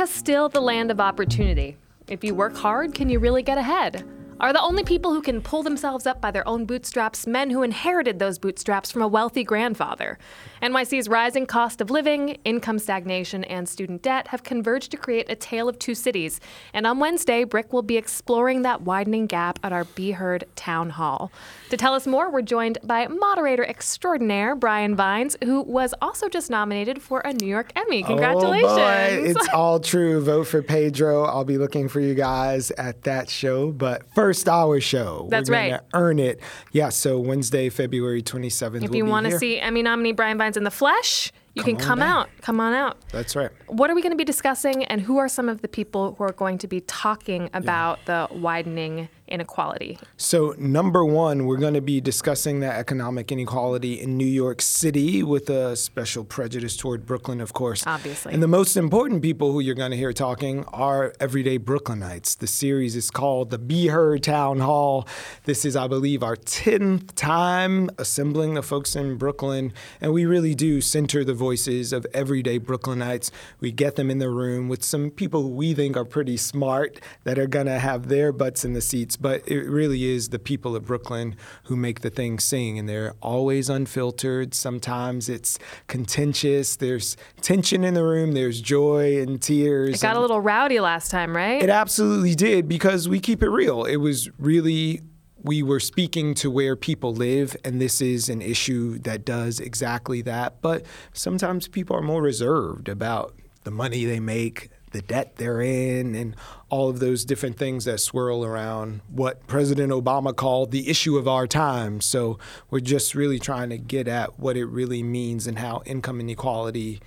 Is 0.02 0.10
still 0.10 0.48
the 0.48 0.60
land 0.60 0.90
of 0.90 0.98
opportunity? 0.98 1.76
If 2.08 2.24
you 2.24 2.34
work 2.34 2.56
hard, 2.56 2.92
can 2.92 3.08
you 3.08 3.20
really 3.20 3.44
get 3.44 3.56
ahead? 3.56 4.04
Are 4.42 4.52
the 4.52 4.60
only 4.60 4.82
people 4.82 5.12
who 5.12 5.22
can 5.22 5.40
pull 5.40 5.62
themselves 5.62 6.04
up 6.04 6.20
by 6.20 6.32
their 6.32 6.46
own 6.48 6.64
bootstraps 6.64 7.28
men 7.28 7.50
who 7.50 7.62
inherited 7.62 8.18
those 8.18 8.40
bootstraps 8.40 8.90
from 8.90 9.00
a 9.00 9.06
wealthy 9.06 9.44
grandfather? 9.44 10.18
NYC's 10.60 11.08
rising 11.08 11.46
cost 11.46 11.80
of 11.80 11.90
living, 11.90 12.30
income 12.44 12.80
stagnation, 12.80 13.44
and 13.44 13.68
student 13.68 14.02
debt 14.02 14.26
have 14.28 14.42
converged 14.42 14.90
to 14.90 14.96
create 14.96 15.30
a 15.30 15.36
tale 15.36 15.68
of 15.68 15.78
two 15.78 15.94
cities. 15.94 16.40
And 16.74 16.88
on 16.88 16.98
Wednesday, 16.98 17.44
BRIC 17.44 17.72
will 17.72 17.82
be 17.82 17.96
exploring 17.96 18.62
that 18.62 18.82
widening 18.82 19.28
gap 19.28 19.60
at 19.62 19.72
our 19.72 19.84
Be 19.84 20.10
Heard 20.10 20.44
Town 20.56 20.90
Hall. 20.90 21.30
To 21.70 21.76
tell 21.76 21.94
us 21.94 22.08
more, 22.08 22.28
we're 22.28 22.42
joined 22.42 22.78
by 22.82 23.06
moderator 23.06 23.64
extraordinaire 23.64 24.56
Brian 24.56 24.96
Vines, 24.96 25.36
who 25.44 25.62
was 25.62 25.94
also 26.02 26.28
just 26.28 26.50
nominated 26.50 27.00
for 27.00 27.20
a 27.20 27.32
New 27.32 27.46
York 27.46 27.70
Emmy. 27.76 28.02
Oh, 28.02 28.08
Congratulations! 28.08 28.72
Oh 28.72 28.76
boy, 28.76 29.22
it's 29.24 29.48
all 29.50 29.78
true. 29.78 30.20
Vote 30.20 30.48
for 30.48 30.62
Pedro. 30.62 31.26
I'll 31.26 31.44
be 31.44 31.58
looking 31.58 31.88
for 31.88 32.00
you 32.00 32.16
guys 32.16 32.72
at 32.72 33.02
that 33.04 33.30
show. 33.30 33.70
But 33.70 34.02
first, 34.16 34.31
first 34.32 34.48
hour 34.48 34.80
show. 34.80 35.26
That's 35.30 35.50
We're 35.50 35.56
right. 35.56 35.80
Earn 35.92 36.18
it. 36.18 36.40
Yeah. 36.72 36.88
So 36.88 37.18
Wednesday, 37.18 37.68
February 37.68 38.22
27th. 38.22 38.82
If 38.82 38.90
we'll 38.90 38.96
you 38.96 39.04
want 39.04 39.26
to 39.26 39.38
see 39.38 39.60
Emmy 39.60 39.82
nominee 39.82 40.12
Brian 40.12 40.38
Vines 40.38 40.56
in 40.56 40.64
the 40.64 40.70
flesh, 40.70 41.30
you 41.54 41.62
Come 41.62 41.76
can 41.76 41.84
come 41.84 41.98
down. 41.98 42.08
out. 42.08 42.30
Come 42.40 42.60
on 42.60 42.72
out. 42.72 42.96
That's 43.10 43.36
right. 43.36 43.50
What 43.66 43.90
are 43.90 43.94
we 43.94 44.00
going 44.00 44.12
to 44.12 44.16
be 44.16 44.24
discussing, 44.24 44.84
and 44.84 45.02
who 45.02 45.18
are 45.18 45.28
some 45.28 45.50
of 45.50 45.60
the 45.60 45.68
people 45.68 46.14
who 46.16 46.24
are 46.24 46.32
going 46.32 46.56
to 46.58 46.66
be 46.66 46.80
talking 46.80 47.50
about 47.52 47.98
the 48.06 48.26
widening 48.30 49.10
inequality? 49.28 49.98
So, 50.16 50.54
number 50.58 51.04
one, 51.04 51.46
we're 51.46 51.56
going 51.56 51.74
to 51.74 51.80
be 51.80 52.00
discussing 52.00 52.60
that 52.60 52.78
economic 52.78 53.32
inequality 53.32 54.00
in 54.00 54.16
New 54.16 54.26
York 54.26 54.60
City 54.60 55.22
with 55.22 55.48
a 55.48 55.76
special 55.76 56.24
prejudice 56.24 56.76
toward 56.76 57.06
Brooklyn, 57.06 57.40
of 57.40 57.52
course. 57.52 57.86
Obviously. 57.86 58.32
And 58.32 58.42
the 58.42 58.48
most 58.48 58.76
important 58.76 59.22
people 59.22 59.52
who 59.52 59.60
you're 59.60 59.74
going 59.74 59.90
to 59.90 59.96
hear 59.96 60.12
talking 60.12 60.64
are 60.66 61.14
everyday 61.20 61.58
Brooklynites. 61.58 62.38
The 62.38 62.46
series 62.46 62.96
is 62.96 63.10
called 63.10 63.50
the 63.50 63.58
Be 63.58 63.88
Heard 63.88 64.22
Town 64.22 64.60
Hall. 64.60 65.06
This 65.44 65.64
is, 65.64 65.76
I 65.76 65.86
believe, 65.86 66.22
our 66.22 66.36
10th 66.36 67.14
time 67.14 67.90
assembling 67.98 68.54
the 68.54 68.62
folks 68.62 68.94
in 68.96 69.16
Brooklyn. 69.16 69.72
And 70.00 70.12
we 70.12 70.26
really 70.26 70.54
do 70.54 70.80
center 70.80 71.24
the 71.24 71.34
voices 71.34 71.92
of 71.92 72.06
everyday 72.12 72.58
Brooklynites. 72.58 73.30
We 73.60 73.72
get 73.72 73.96
them 73.96 74.10
in 74.10 74.18
the 74.18 74.30
room 74.30 74.68
with 74.68 74.84
some 74.84 75.10
people 75.10 75.42
who 75.42 75.48
we 75.48 75.74
think 75.74 75.96
are 75.96 76.04
pretty 76.04 76.36
smart 76.36 77.00
that 77.24 77.38
are 77.38 77.46
going 77.46 77.66
to 77.66 77.78
have 77.78 78.08
their 78.08 78.32
butts 78.32 78.64
in 78.64 78.72
the 78.72 78.80
seats. 78.80 79.11
But 79.16 79.46
it 79.48 79.68
really 79.68 80.04
is 80.04 80.28
the 80.30 80.38
people 80.38 80.76
of 80.76 80.86
Brooklyn 80.86 81.36
who 81.64 81.76
make 81.76 82.00
the 82.00 82.10
thing 82.10 82.38
sing. 82.38 82.78
And 82.78 82.88
they're 82.88 83.14
always 83.20 83.68
unfiltered. 83.68 84.54
Sometimes 84.54 85.28
it's 85.28 85.58
contentious. 85.86 86.76
There's 86.76 87.16
tension 87.40 87.84
in 87.84 87.94
the 87.94 88.04
room, 88.04 88.32
there's 88.32 88.60
joy 88.60 89.20
and 89.20 89.40
tears. 89.40 89.96
It 89.96 90.02
got 90.02 90.10
and- 90.10 90.18
a 90.18 90.20
little 90.20 90.40
rowdy 90.40 90.80
last 90.80 91.10
time, 91.10 91.36
right? 91.36 91.62
it 91.62 91.70
absolutely 91.70 92.34
did 92.34 92.68
because 92.68 93.08
we 93.08 93.20
keep 93.20 93.42
it 93.42 93.48
real. 93.48 93.84
It 93.84 93.96
was 93.96 94.30
really 94.38 95.00
we 95.44 95.62
were 95.62 95.80
speaking 95.80 96.34
to 96.34 96.50
where 96.50 96.76
people 96.76 97.12
live, 97.12 97.56
and 97.64 97.80
this 97.80 98.00
is 98.00 98.28
an 98.28 98.40
issue 98.40 98.98
that 99.00 99.24
does 99.24 99.58
exactly 99.58 100.22
that. 100.22 100.62
But 100.62 100.86
sometimes 101.12 101.66
people 101.68 101.96
are 101.96 102.02
more 102.02 102.22
reserved 102.22 102.88
about 102.88 103.34
the 103.64 103.70
money 103.70 104.04
they 104.04 104.20
make, 104.20 104.68
the 104.92 105.02
debt 105.02 105.36
they're 105.36 105.60
in, 105.60 106.14
and 106.14 106.36
all 106.68 106.88
of 106.88 107.00
those 107.00 107.24
different 107.24 107.56
things 107.58 107.84
that 107.84 107.98
swirl 107.98 108.44
around 108.44 109.00
what 109.08 109.46
President 109.46 109.92
Obama 109.92 110.34
called 110.34 110.70
the 110.70 110.88
issue 110.88 111.16
of 111.16 111.26
our 111.28 111.46
time. 111.46 112.00
So 112.00 112.38
we're 112.70 112.80
just 112.80 113.14
really 113.14 113.38
trying 113.38 113.70
to 113.70 113.78
get 113.78 114.08
at 114.08 114.38
what 114.38 114.56
it 114.56 114.66
really 114.66 115.02
means 115.02 115.46
and 115.46 115.58
how 115.58 115.82
income 115.84 116.20
inequality 116.20 117.00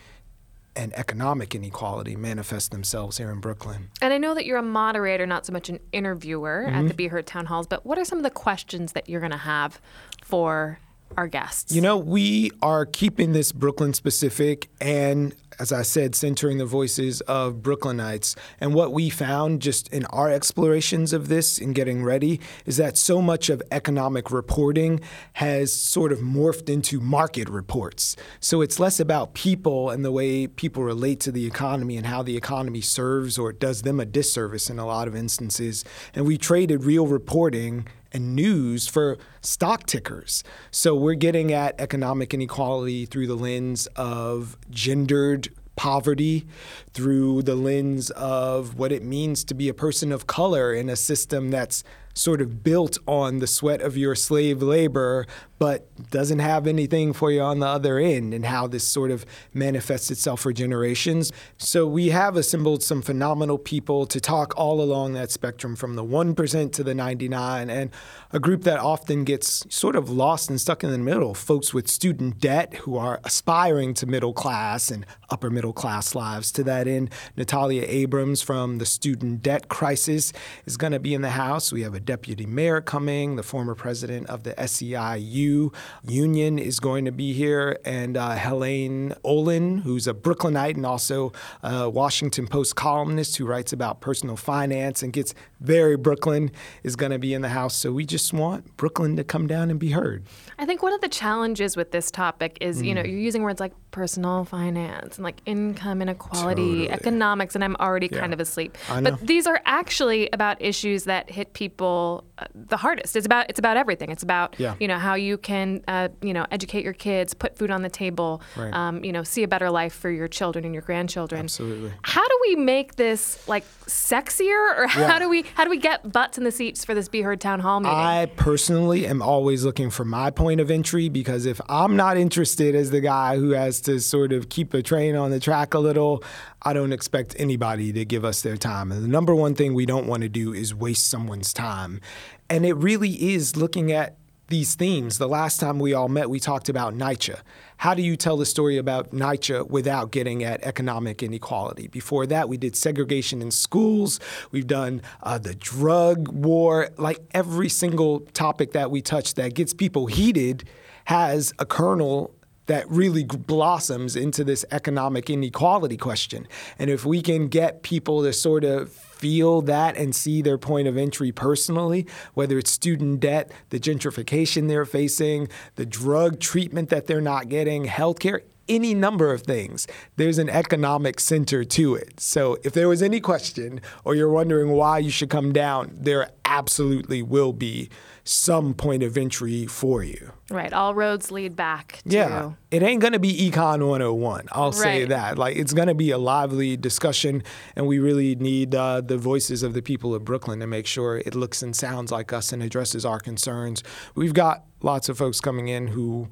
and 0.77 0.93
economic 0.95 1.55
inequality 1.55 2.17
manifest 2.17 2.71
themselves 2.71 3.17
here 3.17 3.31
in 3.31 3.39
Brooklyn. 3.39 3.89
and 4.01 4.13
I 4.13 4.17
know 4.17 4.33
that 4.33 4.45
you're 4.45 4.57
a 4.57 4.61
moderator, 4.61 5.25
not 5.25 5.45
so 5.45 5.53
much 5.53 5.69
an 5.69 5.79
interviewer 5.93 6.65
Mm-hmm. 6.67 6.75
at 6.75 6.87
the 6.89 6.93
Be 6.93 7.07
Heard 7.07 7.25
town 7.25 7.45
halls. 7.45 7.65
But 7.65 7.85
what 7.85 7.97
are 7.97 8.03
some 8.03 8.17
of 8.17 8.23
the 8.25 8.29
questions 8.29 8.91
that 8.91 9.07
you're 9.07 9.21
going 9.21 9.31
to 9.31 9.37
have 9.37 9.79
for 10.21 10.79
our 11.17 11.27
guests? 11.27 11.73
You 11.73 11.81
know, 11.81 11.97
we 11.97 12.51
are 12.61 12.85
keeping 12.85 13.33
this 13.33 13.51
Brooklyn 13.51 13.93
specific 13.93 14.69
and, 14.79 15.33
as 15.59 15.71
I 15.71 15.81
said, 15.83 16.15
centering 16.15 16.57
the 16.57 16.65
voices 16.65 17.21
of 17.21 17.55
Brooklynites. 17.55 18.35
And 18.59 18.73
what 18.73 18.91
we 18.91 19.09
found 19.09 19.61
just 19.61 19.87
in 19.89 20.05
our 20.05 20.29
explorations 20.29 21.13
of 21.13 21.27
this 21.27 21.59
and 21.59 21.73
getting 21.73 22.03
ready 22.03 22.39
is 22.65 22.77
that 22.77 22.97
so 22.97 23.21
much 23.21 23.49
of 23.49 23.61
economic 23.71 24.31
reporting 24.31 24.99
has 25.33 25.73
sort 25.73 26.11
of 26.11 26.19
morphed 26.19 26.69
into 26.69 26.99
market 26.99 27.49
reports. 27.49 28.15
So 28.39 28.61
it's 28.61 28.79
less 28.79 28.99
about 28.99 29.33
people 29.33 29.89
and 29.89 30.03
the 30.03 30.11
way 30.11 30.47
people 30.47 30.83
relate 30.83 31.19
to 31.21 31.31
the 31.31 31.45
economy 31.45 31.97
and 31.97 32.05
how 32.05 32.23
the 32.23 32.37
economy 32.37 32.81
serves 32.81 33.37
or 33.37 33.51
does 33.53 33.83
them 33.83 33.99
a 33.99 34.05
disservice 34.05 34.69
in 34.69 34.79
a 34.79 34.85
lot 34.85 35.07
of 35.07 35.15
instances. 35.15 35.83
And 36.13 36.25
we 36.25 36.37
traded 36.37 36.83
real 36.83 37.07
reporting 37.07 37.87
and 38.15 38.33
news 38.33 38.87
for 38.87 39.17
stock 39.41 39.85
tickers. 39.85 40.41
So 40.71 40.95
we're 40.95 41.15
getting 41.15 41.51
at 41.51 41.75
economic 41.79 42.33
inequality 42.33 43.05
through 43.05 43.27
the 43.27 43.35
lens 43.35 43.87
of 43.97 44.57
gendered 44.69 45.49
poverty, 45.75 46.47
through 46.93 47.41
the 47.41 47.55
lens 47.55 48.09
of 48.11 48.79
what 48.79 48.93
it 48.93 49.03
means 49.03 49.43
to 49.43 49.53
be 49.53 49.67
a 49.67 49.73
person 49.73 50.13
of 50.13 50.27
color 50.27 50.73
in 50.73 50.87
a 50.87 50.95
system 50.95 51.51
that's 51.51 51.83
sort 52.15 52.41
of 52.41 52.63
built 52.63 52.97
on 53.07 53.39
the 53.39 53.45
sweat 53.47 53.81
of 53.81 53.95
your 53.95 54.15
slave 54.15 54.63
labor, 54.63 55.27
but 55.59 55.87
doesn't 56.09 56.39
have 56.39 56.65
anything 56.65 57.13
for 57.13 57.31
you 57.31 57.41
on 57.41 57.59
the 57.59 57.67
other 57.67 57.99
end, 57.99 58.33
and 58.33 58.45
how 58.45 58.65
this 58.67 58.83
sort 58.83 59.11
of 59.11 59.25
manifests 59.53 60.09
itself 60.09 60.41
for 60.41 60.51
generations. 60.51 61.31
So 61.57 61.85
we 61.85 62.09
have 62.09 62.35
assembled 62.35 62.81
some 62.83 63.01
phenomenal 63.01 63.57
people 63.57 64.05
to 64.07 64.19
talk 64.19 64.53
all 64.57 64.81
along 64.81 65.13
that 65.13 65.31
spectrum 65.31 65.75
from 65.75 65.95
the 65.95 66.03
1% 66.03 66.71
to 66.73 66.83
the 66.83 66.93
99 66.93 67.69
and 67.69 67.91
a 68.31 68.39
group 68.39 68.63
that 68.63 68.79
often 68.79 69.23
gets 69.23 69.65
sort 69.73 69.95
of 69.95 70.09
lost 70.09 70.49
and 70.49 70.59
stuck 70.59 70.83
in 70.83 70.91
the 70.91 70.97
middle, 70.97 71.33
folks 71.33 71.73
with 71.73 71.87
student 71.87 72.39
debt 72.39 72.73
who 72.75 72.97
are 72.97 73.19
aspiring 73.23 73.93
to 73.93 74.05
middle 74.05 74.33
class 74.33 74.89
and 74.89 75.05
upper 75.29 75.49
middle 75.49 75.73
class 75.73 76.15
lives. 76.15 76.51
To 76.53 76.63
that 76.63 76.87
end, 76.87 77.11
Natalia 77.37 77.85
Abrams 77.87 78.41
from 78.41 78.77
the 78.77 78.85
Student 78.85 79.41
Debt 79.41 79.67
Crisis 79.67 80.33
is 80.65 80.77
going 80.77 80.93
to 80.93 80.99
be 80.99 81.13
in 81.13 81.21
the 81.21 81.31
house. 81.31 81.71
We 81.71 81.81
have 81.83 81.93
a 81.93 81.99
deputy 82.05 82.45
mayor 82.45 82.81
coming, 82.81 83.35
the 83.35 83.43
former 83.43 83.75
president 83.75 84.27
of 84.29 84.43
the 84.43 84.53
SEIU 84.53 85.73
union 86.03 86.59
is 86.59 86.79
going 86.79 87.05
to 87.05 87.11
be 87.11 87.33
here, 87.33 87.77
and 87.83 88.15
uh, 88.17 88.35
Helaine 88.37 89.13
Olen, 89.23 89.79
who's 89.79 90.07
a 90.07 90.13
Brooklynite 90.13 90.75
and 90.75 90.85
also 90.85 91.31
a 91.63 91.89
Washington 91.89 92.47
Post 92.47 92.75
columnist 92.75 93.37
who 93.37 93.45
writes 93.45 93.73
about 93.73 94.01
personal 94.01 94.35
finance 94.37 95.01
and 95.03 95.11
gets 95.11 95.33
very 95.59 95.97
Brooklyn, 95.97 96.51
is 96.83 96.95
going 96.95 97.11
to 97.11 97.19
be 97.19 97.33
in 97.33 97.41
the 97.41 97.49
house. 97.49 97.75
So 97.75 97.91
we 97.91 98.05
just 98.05 98.33
want 98.33 98.77
Brooklyn 98.77 99.15
to 99.15 99.23
come 99.23 99.47
down 99.47 99.69
and 99.71 99.79
be 99.79 99.91
heard. 99.91 100.23
I 100.59 100.65
think 100.65 100.83
one 100.83 100.93
of 100.93 101.01
the 101.01 101.09
challenges 101.09 101.75
with 101.75 101.91
this 101.91 102.11
topic 102.11 102.57
is, 102.61 102.81
you 102.81 102.93
know, 102.93 103.01
Mm. 103.01 103.07
you're 103.09 103.19
using 103.19 103.43
words 103.43 103.59
like 103.59 103.73
personal 103.91 104.45
finance 104.45 105.17
and 105.17 105.23
like 105.23 105.41
income 105.45 106.01
inequality, 106.01 106.61
Totally. 106.61 106.89
economics, 106.91 107.55
and 107.55 107.63
I'm 107.63 107.75
already 107.77 108.09
Yeah. 108.11 108.19
kind 108.19 108.33
of 108.33 108.39
asleep. 108.39 108.77
But 108.89 109.19
these 109.25 109.47
are 109.47 109.61
actually 109.65 110.29
about 110.33 110.61
issues 110.61 111.05
that 111.05 111.29
hit 111.31 111.53
people 111.53 111.94
uh, 111.95 112.21
the 112.53 112.77
hardest. 112.77 113.15
It's 113.15 113.25
about 113.25 113.45
it's 113.49 113.59
about 113.59 113.77
everything. 113.77 114.11
It's 114.11 114.23
about 114.23 114.55
Yeah. 114.59 114.75
you 114.79 114.87
know 114.87 114.97
how 114.99 115.15
you 115.15 115.37
can 115.37 115.81
uh, 115.87 116.09
you 116.21 116.33
know 116.33 116.45
educate 116.51 116.83
your 116.83 116.93
kids, 116.93 117.33
put 117.33 117.57
food 117.57 117.71
on 117.71 117.81
the 117.81 117.89
table, 117.89 118.41
Right. 118.57 118.73
um, 118.73 119.03
you 119.03 119.11
know, 119.13 119.23
see 119.23 119.43
a 119.43 119.47
better 119.47 119.69
life 119.71 119.93
for 119.93 120.09
your 120.09 120.27
children 120.27 120.65
and 120.65 120.73
your 120.73 120.81
grandchildren. 120.83 121.41
Absolutely. 121.45 121.91
How 122.03 122.27
do 122.27 122.37
we 122.47 122.55
make 122.57 122.95
this 122.95 123.47
like 123.47 123.63
sexier, 123.87 124.77
or 124.77 124.87
how 124.87 125.01
Yeah. 125.01 125.19
do 125.19 125.29
we 125.29 125.45
how 125.55 125.63
do 125.63 125.69
we 125.69 125.77
get 125.77 126.11
butts 126.11 126.37
in 126.37 126.43
the 126.43 126.51
seats 126.51 126.83
for 126.83 126.93
this 126.93 127.07
Be 127.07 127.21
Heard 127.21 127.39
Town 127.41 127.59
Hall 127.61 127.79
meeting? 127.79 127.97
I 127.97 128.25
personally 128.35 129.07
am 129.07 129.21
always 129.21 129.63
looking 129.63 129.89
for 129.89 130.03
my 130.05 130.29
point 130.29 130.59
of 130.59 130.69
entry 130.69 131.09
because 131.09 131.45
if 131.45 131.59
I'm 131.69 131.95
not 131.95 132.17
interested 132.17 132.75
as 132.75 132.91
the 132.91 133.01
guy 133.01 133.37
who 133.37 133.51
has 133.51 133.79
to 133.81 133.99
sort 133.99 134.33
of 134.33 134.49
keep 134.49 134.73
a 134.73 134.81
train 134.81 135.15
on 135.15 135.31
the 135.31 135.39
track 135.39 135.73
a 135.73 135.79
little, 135.79 136.23
I 136.61 136.73
don't 136.73 136.91
expect 136.93 137.35
anybody 137.39 137.93
to 137.93 138.05
give 138.05 138.25
us 138.25 138.41
their 138.41 138.57
time. 138.57 138.91
And 138.91 139.03
the 139.03 139.07
number 139.07 139.33
one 139.35 139.55
thing 139.55 139.73
we 139.73 139.85
don't 139.85 140.07
want 140.07 140.23
to 140.23 140.29
do 140.29 140.53
is 140.53 140.73
waste 140.73 141.07
someone's 141.09 141.53
time. 141.53 142.01
And 142.49 142.65
it 142.65 142.73
really 142.73 143.33
is 143.33 143.55
looking 143.55 143.91
at 143.91 144.17
these 144.47 144.75
themes. 144.75 145.17
The 145.17 145.27
last 145.27 145.59
time 145.59 145.79
we 145.79 145.93
all 145.93 146.07
met, 146.07 146.29
we 146.29 146.39
talked 146.39 146.69
about 146.69 146.93
NYCHA. 146.93 147.39
How 147.77 147.93
do 147.93 148.01
you 148.01 148.15
tell 148.15 148.37
the 148.37 148.45
story 148.45 148.77
about 148.77 149.11
NYCHA 149.11 149.69
without 149.69 150.11
getting 150.11 150.43
at 150.43 150.61
economic 150.63 151.23
inequality? 151.23 151.87
Before 151.87 152.25
that, 152.27 152.47
we 152.47 152.57
did 152.57 152.75
segregation 152.75 153.41
in 153.41 153.51
schools. 153.51 154.19
We've 154.51 154.67
done 154.67 155.01
uh, 155.23 155.39
the 155.39 155.55
drug 155.55 156.27
war. 156.29 156.89
Like 156.97 157.19
every 157.33 157.69
single 157.69 158.21
topic 158.33 158.73
that 158.73 158.91
we 158.91 159.01
touch 159.01 159.33
that 159.33 159.55
gets 159.55 159.73
people 159.73 160.05
heated 160.05 160.63
has 161.05 161.53
a 161.59 161.65
kernel 161.65 162.33
that 162.67 162.89
really 162.89 163.23
blossoms 163.23 164.15
into 164.15 164.43
this 164.43 164.65
economic 164.71 165.29
inequality 165.29 165.97
question. 165.97 166.47
And 166.79 166.89
if 166.89 167.05
we 167.05 167.21
can 167.21 167.47
get 167.47 167.83
people 167.83 168.23
to 168.23 168.33
sort 168.33 168.63
of 168.63 169.04
feel 169.17 169.61
that 169.63 169.95
and 169.95 170.15
see 170.15 170.41
their 170.41 170.57
point 170.57 170.87
of 170.87 170.97
entry 170.97 171.31
personally, 171.31 172.05
whether 172.33 172.57
it's 172.57 172.71
student 172.71 173.19
debt, 173.19 173.51
the 173.69 173.79
gentrification 173.79 174.67
they're 174.67 174.85
facing, 174.85 175.47
the 175.75 175.85
drug 175.85 176.39
treatment 176.39 176.89
that 176.89 177.07
they're 177.07 177.21
not 177.21 177.49
getting, 177.49 177.85
healthcare, 177.85 178.41
any 178.67 178.93
number 178.93 179.31
of 179.31 179.43
things. 179.43 179.87
There's 180.15 180.37
an 180.37 180.49
economic 180.49 181.19
center 181.19 181.63
to 181.63 181.95
it. 181.95 182.19
So 182.19 182.57
if 182.63 182.73
there 182.73 182.89
was 182.89 183.01
any 183.01 183.19
question 183.19 183.81
or 184.03 184.15
you're 184.15 184.29
wondering 184.29 184.71
why 184.71 184.99
you 184.99 185.11
should 185.11 185.29
come 185.29 185.53
down, 185.53 185.91
there 185.93 186.29
absolutely 186.45 187.21
will 187.21 187.53
be 187.53 187.89
some 188.27 188.73
point 188.73 189.03
of 189.03 189.17
entry 189.17 189.67
for 189.67 190.03
you. 190.03 190.31
right, 190.49 190.73
all 190.73 190.95
roads 190.95 191.29
lead 191.31 191.55
back 191.55 192.01
to 192.07 192.15
Yeah. 192.15 192.51
It 192.71 192.81
ain't 192.81 192.99
going 192.99 193.13
to 193.13 193.19
be 193.19 193.31
Econ 193.49 193.87
101. 193.87 194.47
I'll 194.51 194.71
say 194.71 195.01
Right. 195.01 195.09
that. 195.09 195.37
Like, 195.37 195.55
it's 195.57 195.73
going 195.73 195.87
to 195.87 195.93
be 195.93 196.09
a 196.09 196.17
lively 196.17 196.75
discussion, 196.75 197.43
and 197.75 197.85
we 197.85 197.99
really 197.99 198.33
need 198.35 198.73
uh, 198.73 199.01
the 199.01 199.17
voices 199.17 199.61
of 199.61 199.73
the 199.75 199.81
people 199.83 200.15
of 200.15 200.25
Brooklyn 200.25 200.59
to 200.59 200.67
make 200.67 200.87
sure 200.87 201.19
it 201.19 201.35
looks 201.35 201.61
and 201.61 201.75
sounds 201.75 202.11
like 202.11 202.33
us 202.33 202.51
and 202.51 202.63
addresses 202.63 203.05
our 203.05 203.19
concerns. 203.19 203.83
We've 204.15 204.33
got 204.33 204.65
lots 204.81 205.07
of 205.07 205.17
folks 205.19 205.39
coming 205.39 205.67
in 205.67 205.87
who 205.87 206.29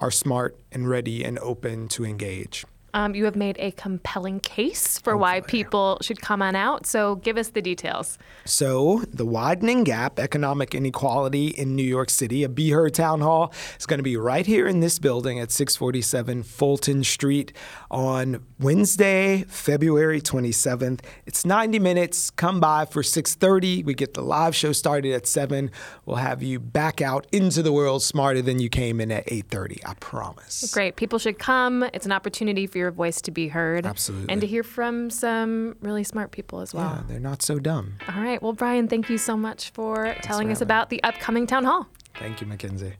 are 0.00 0.10
smart 0.10 0.58
and 0.72 0.90
ready 0.90 1.24
and 1.24 1.38
open 1.38 1.86
to 1.88 2.04
engage. 2.04 2.64
Um, 2.94 3.14
you 3.14 3.24
have 3.26 3.36
made 3.36 3.56
a 3.58 3.72
compelling 3.72 4.40
case 4.40 4.98
for 4.98 5.14
Oh, 5.14 5.18
why 5.18 5.40
people 5.40 5.98
should 6.00 6.20
come 6.20 6.40
on 6.40 6.56
out. 6.56 6.86
So 6.86 7.16
give 7.16 7.36
us 7.36 7.48
the 7.48 7.60
details. 7.60 8.18
So, 8.44 9.02
the 9.12 9.26
widening 9.26 9.84
gap, 9.84 10.18
economic 10.18 10.74
inequality 10.74 11.48
in 11.48 11.76
New 11.76 11.82
York 11.82 12.08
City, 12.10 12.42
a 12.42 12.48
Be 12.48 12.70
Heard 12.70 12.94
Town 12.94 13.20
Hall 13.20 13.52
is 13.78 13.86
going 13.86 13.98
to 13.98 14.04
be 14.04 14.16
right 14.16 14.46
here 14.46 14.66
in 14.66 14.80
this 14.80 14.98
building 14.98 15.38
at 15.38 15.50
647 15.50 16.42
Fulton 16.44 17.04
Street 17.04 17.52
on 17.90 18.42
Wednesday, 18.58 19.44
February 19.48 20.20
27th. 20.20 21.00
It's 21.26 21.44
90 21.44 21.78
minutes. 21.78 22.30
Come 22.30 22.60
by 22.60 22.84
for 22.84 23.02
6:30. 23.02 23.84
We 23.84 23.94
get 23.94 24.14
the 24.14 24.22
live 24.22 24.54
show 24.54 24.72
started 24.72 25.12
at 25.12 25.26
7. 25.26 25.70
We'll 26.04 26.16
have 26.16 26.42
you 26.42 26.58
back 26.60 27.00
out 27.02 27.26
into 27.32 27.62
the 27.62 27.72
world 27.72 28.02
smarter 28.02 28.40
than 28.42 28.58
you 28.58 28.68
came 28.68 29.00
in 29.00 29.10
at 29.12 29.24
8:30. 29.26 29.80
I 29.84 29.94
promise. 29.94 30.70
Great. 30.72 30.96
People 30.96 31.18
should 31.18 31.38
come. 31.38 31.82
It's 31.92 32.06
an 32.06 32.12
opportunity 32.12 32.66
for 32.66 32.78
your 32.78 32.85
voice 32.90 33.20
to 33.22 33.30
be 33.30 33.48
heard. 33.48 33.86
Absolutely. 33.86 34.32
And 34.32 34.40
to 34.40 34.46
hear 34.46 34.62
from 34.62 35.10
some 35.10 35.76
really 35.80 36.04
smart 36.04 36.30
people 36.30 36.60
as 36.60 36.74
well. 36.74 36.96
Yeah, 36.96 37.02
they're 37.08 37.20
not 37.20 37.42
so 37.42 37.58
dumb. 37.58 37.94
All 38.08 38.22
right. 38.22 38.42
Well, 38.42 38.52
Brian, 38.52 38.88
thank 38.88 39.08
you 39.08 39.18
so 39.18 39.36
much 39.36 39.70
for 39.70 40.14
telling 40.22 40.48
for 40.48 40.52
us 40.52 40.58
having 40.58 40.68
me. 40.68 40.74
about 40.74 40.90
the 40.90 41.02
upcoming 41.02 41.46
town 41.46 41.64
hall. 41.64 41.88
Thank 42.18 42.40
you, 42.40 42.46
Mackenzie. 42.46 42.94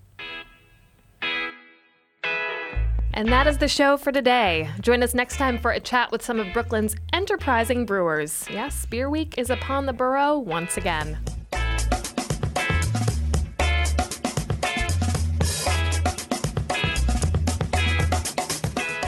And 3.16 3.29
that 3.29 3.46
is 3.46 3.57
the 3.57 3.68
show 3.68 3.96
for 3.96 4.12
today. 4.12 4.68
Join 4.81 5.03
us 5.03 5.14
next 5.14 5.38
time 5.38 5.59
for 5.59 5.70
a 5.70 5.81
chat 5.81 6.12
with 6.12 6.22
some 6.22 6.38
of 6.38 6.53
Brooklyn's 6.53 6.94
enterprising 7.14 7.87
brewers. 7.87 8.46
Yes, 8.51 8.85
Beer 8.85 9.09
Week 9.09 9.38
is 9.38 9.49
upon 9.49 9.87
the 9.87 9.94
borough 9.94 10.38
once 10.38 10.77
again. 10.77 11.18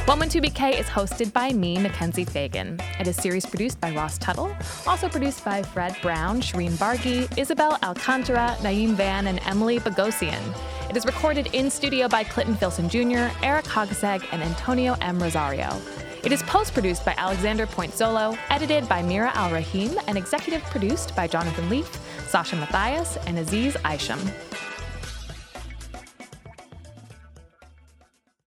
112BK 0.09 0.81
is 0.81 0.87
hosted 0.87 1.31
by 1.35 1.53
me, 1.53 1.79
Mackenzie 1.79 2.25
Fagan. 2.25 2.81
It 2.99 3.07
is 3.07 3.17
series 3.17 3.45
produced 3.45 3.79
by 3.79 3.95
Ross 3.95 4.17
Tuttle, 4.17 4.57
also 4.87 5.07
produced 5.07 5.45
by 5.45 5.63
Fred 5.63 5.95
Brown, 6.01 6.41
Shireen 6.41 6.71
Bargi, 6.79 7.29
Isabel 7.37 7.77
Alcantara, 7.83 8.57
Naeem 8.61 8.95
Van, 8.95 9.27
and 9.27 9.39
Emily 9.45 9.79
Bogosian. 9.79 10.41
It 10.89 10.97
is 10.97 11.05
recorded 11.05 11.49
in 11.49 11.69
studio 11.69 12.09
by 12.09 12.25
Clinton 12.25 12.57
Filson 12.57 12.89
Jr., 12.89 13.29
Eric 13.43 13.67
Hogseg, 13.67 14.25
and 14.33 14.43
Antonio 14.43 14.97
M. 15.03 15.23
Rosario. 15.23 15.79
It 16.25 16.33
is 16.33 16.43
post 16.45 16.73
produced 16.73 17.05
by 17.05 17.15
Alexander 17.19 17.67
Point 17.67 17.93
Solo, 17.93 18.35
edited 18.49 18.89
by 18.89 19.03
Mira 19.03 19.31
Al 19.35 19.53
Rahim, 19.53 20.01
and 20.07 20.17
executive 20.17 20.63
produced 20.71 21.15
by 21.17 21.27
Jonathan 21.27 21.69
Leaf, 21.69 22.01
Sasha 22.27 22.57
Matthias, 22.57 23.19
and 23.27 23.39
Aziz 23.39 23.77
Isham. 23.85 24.21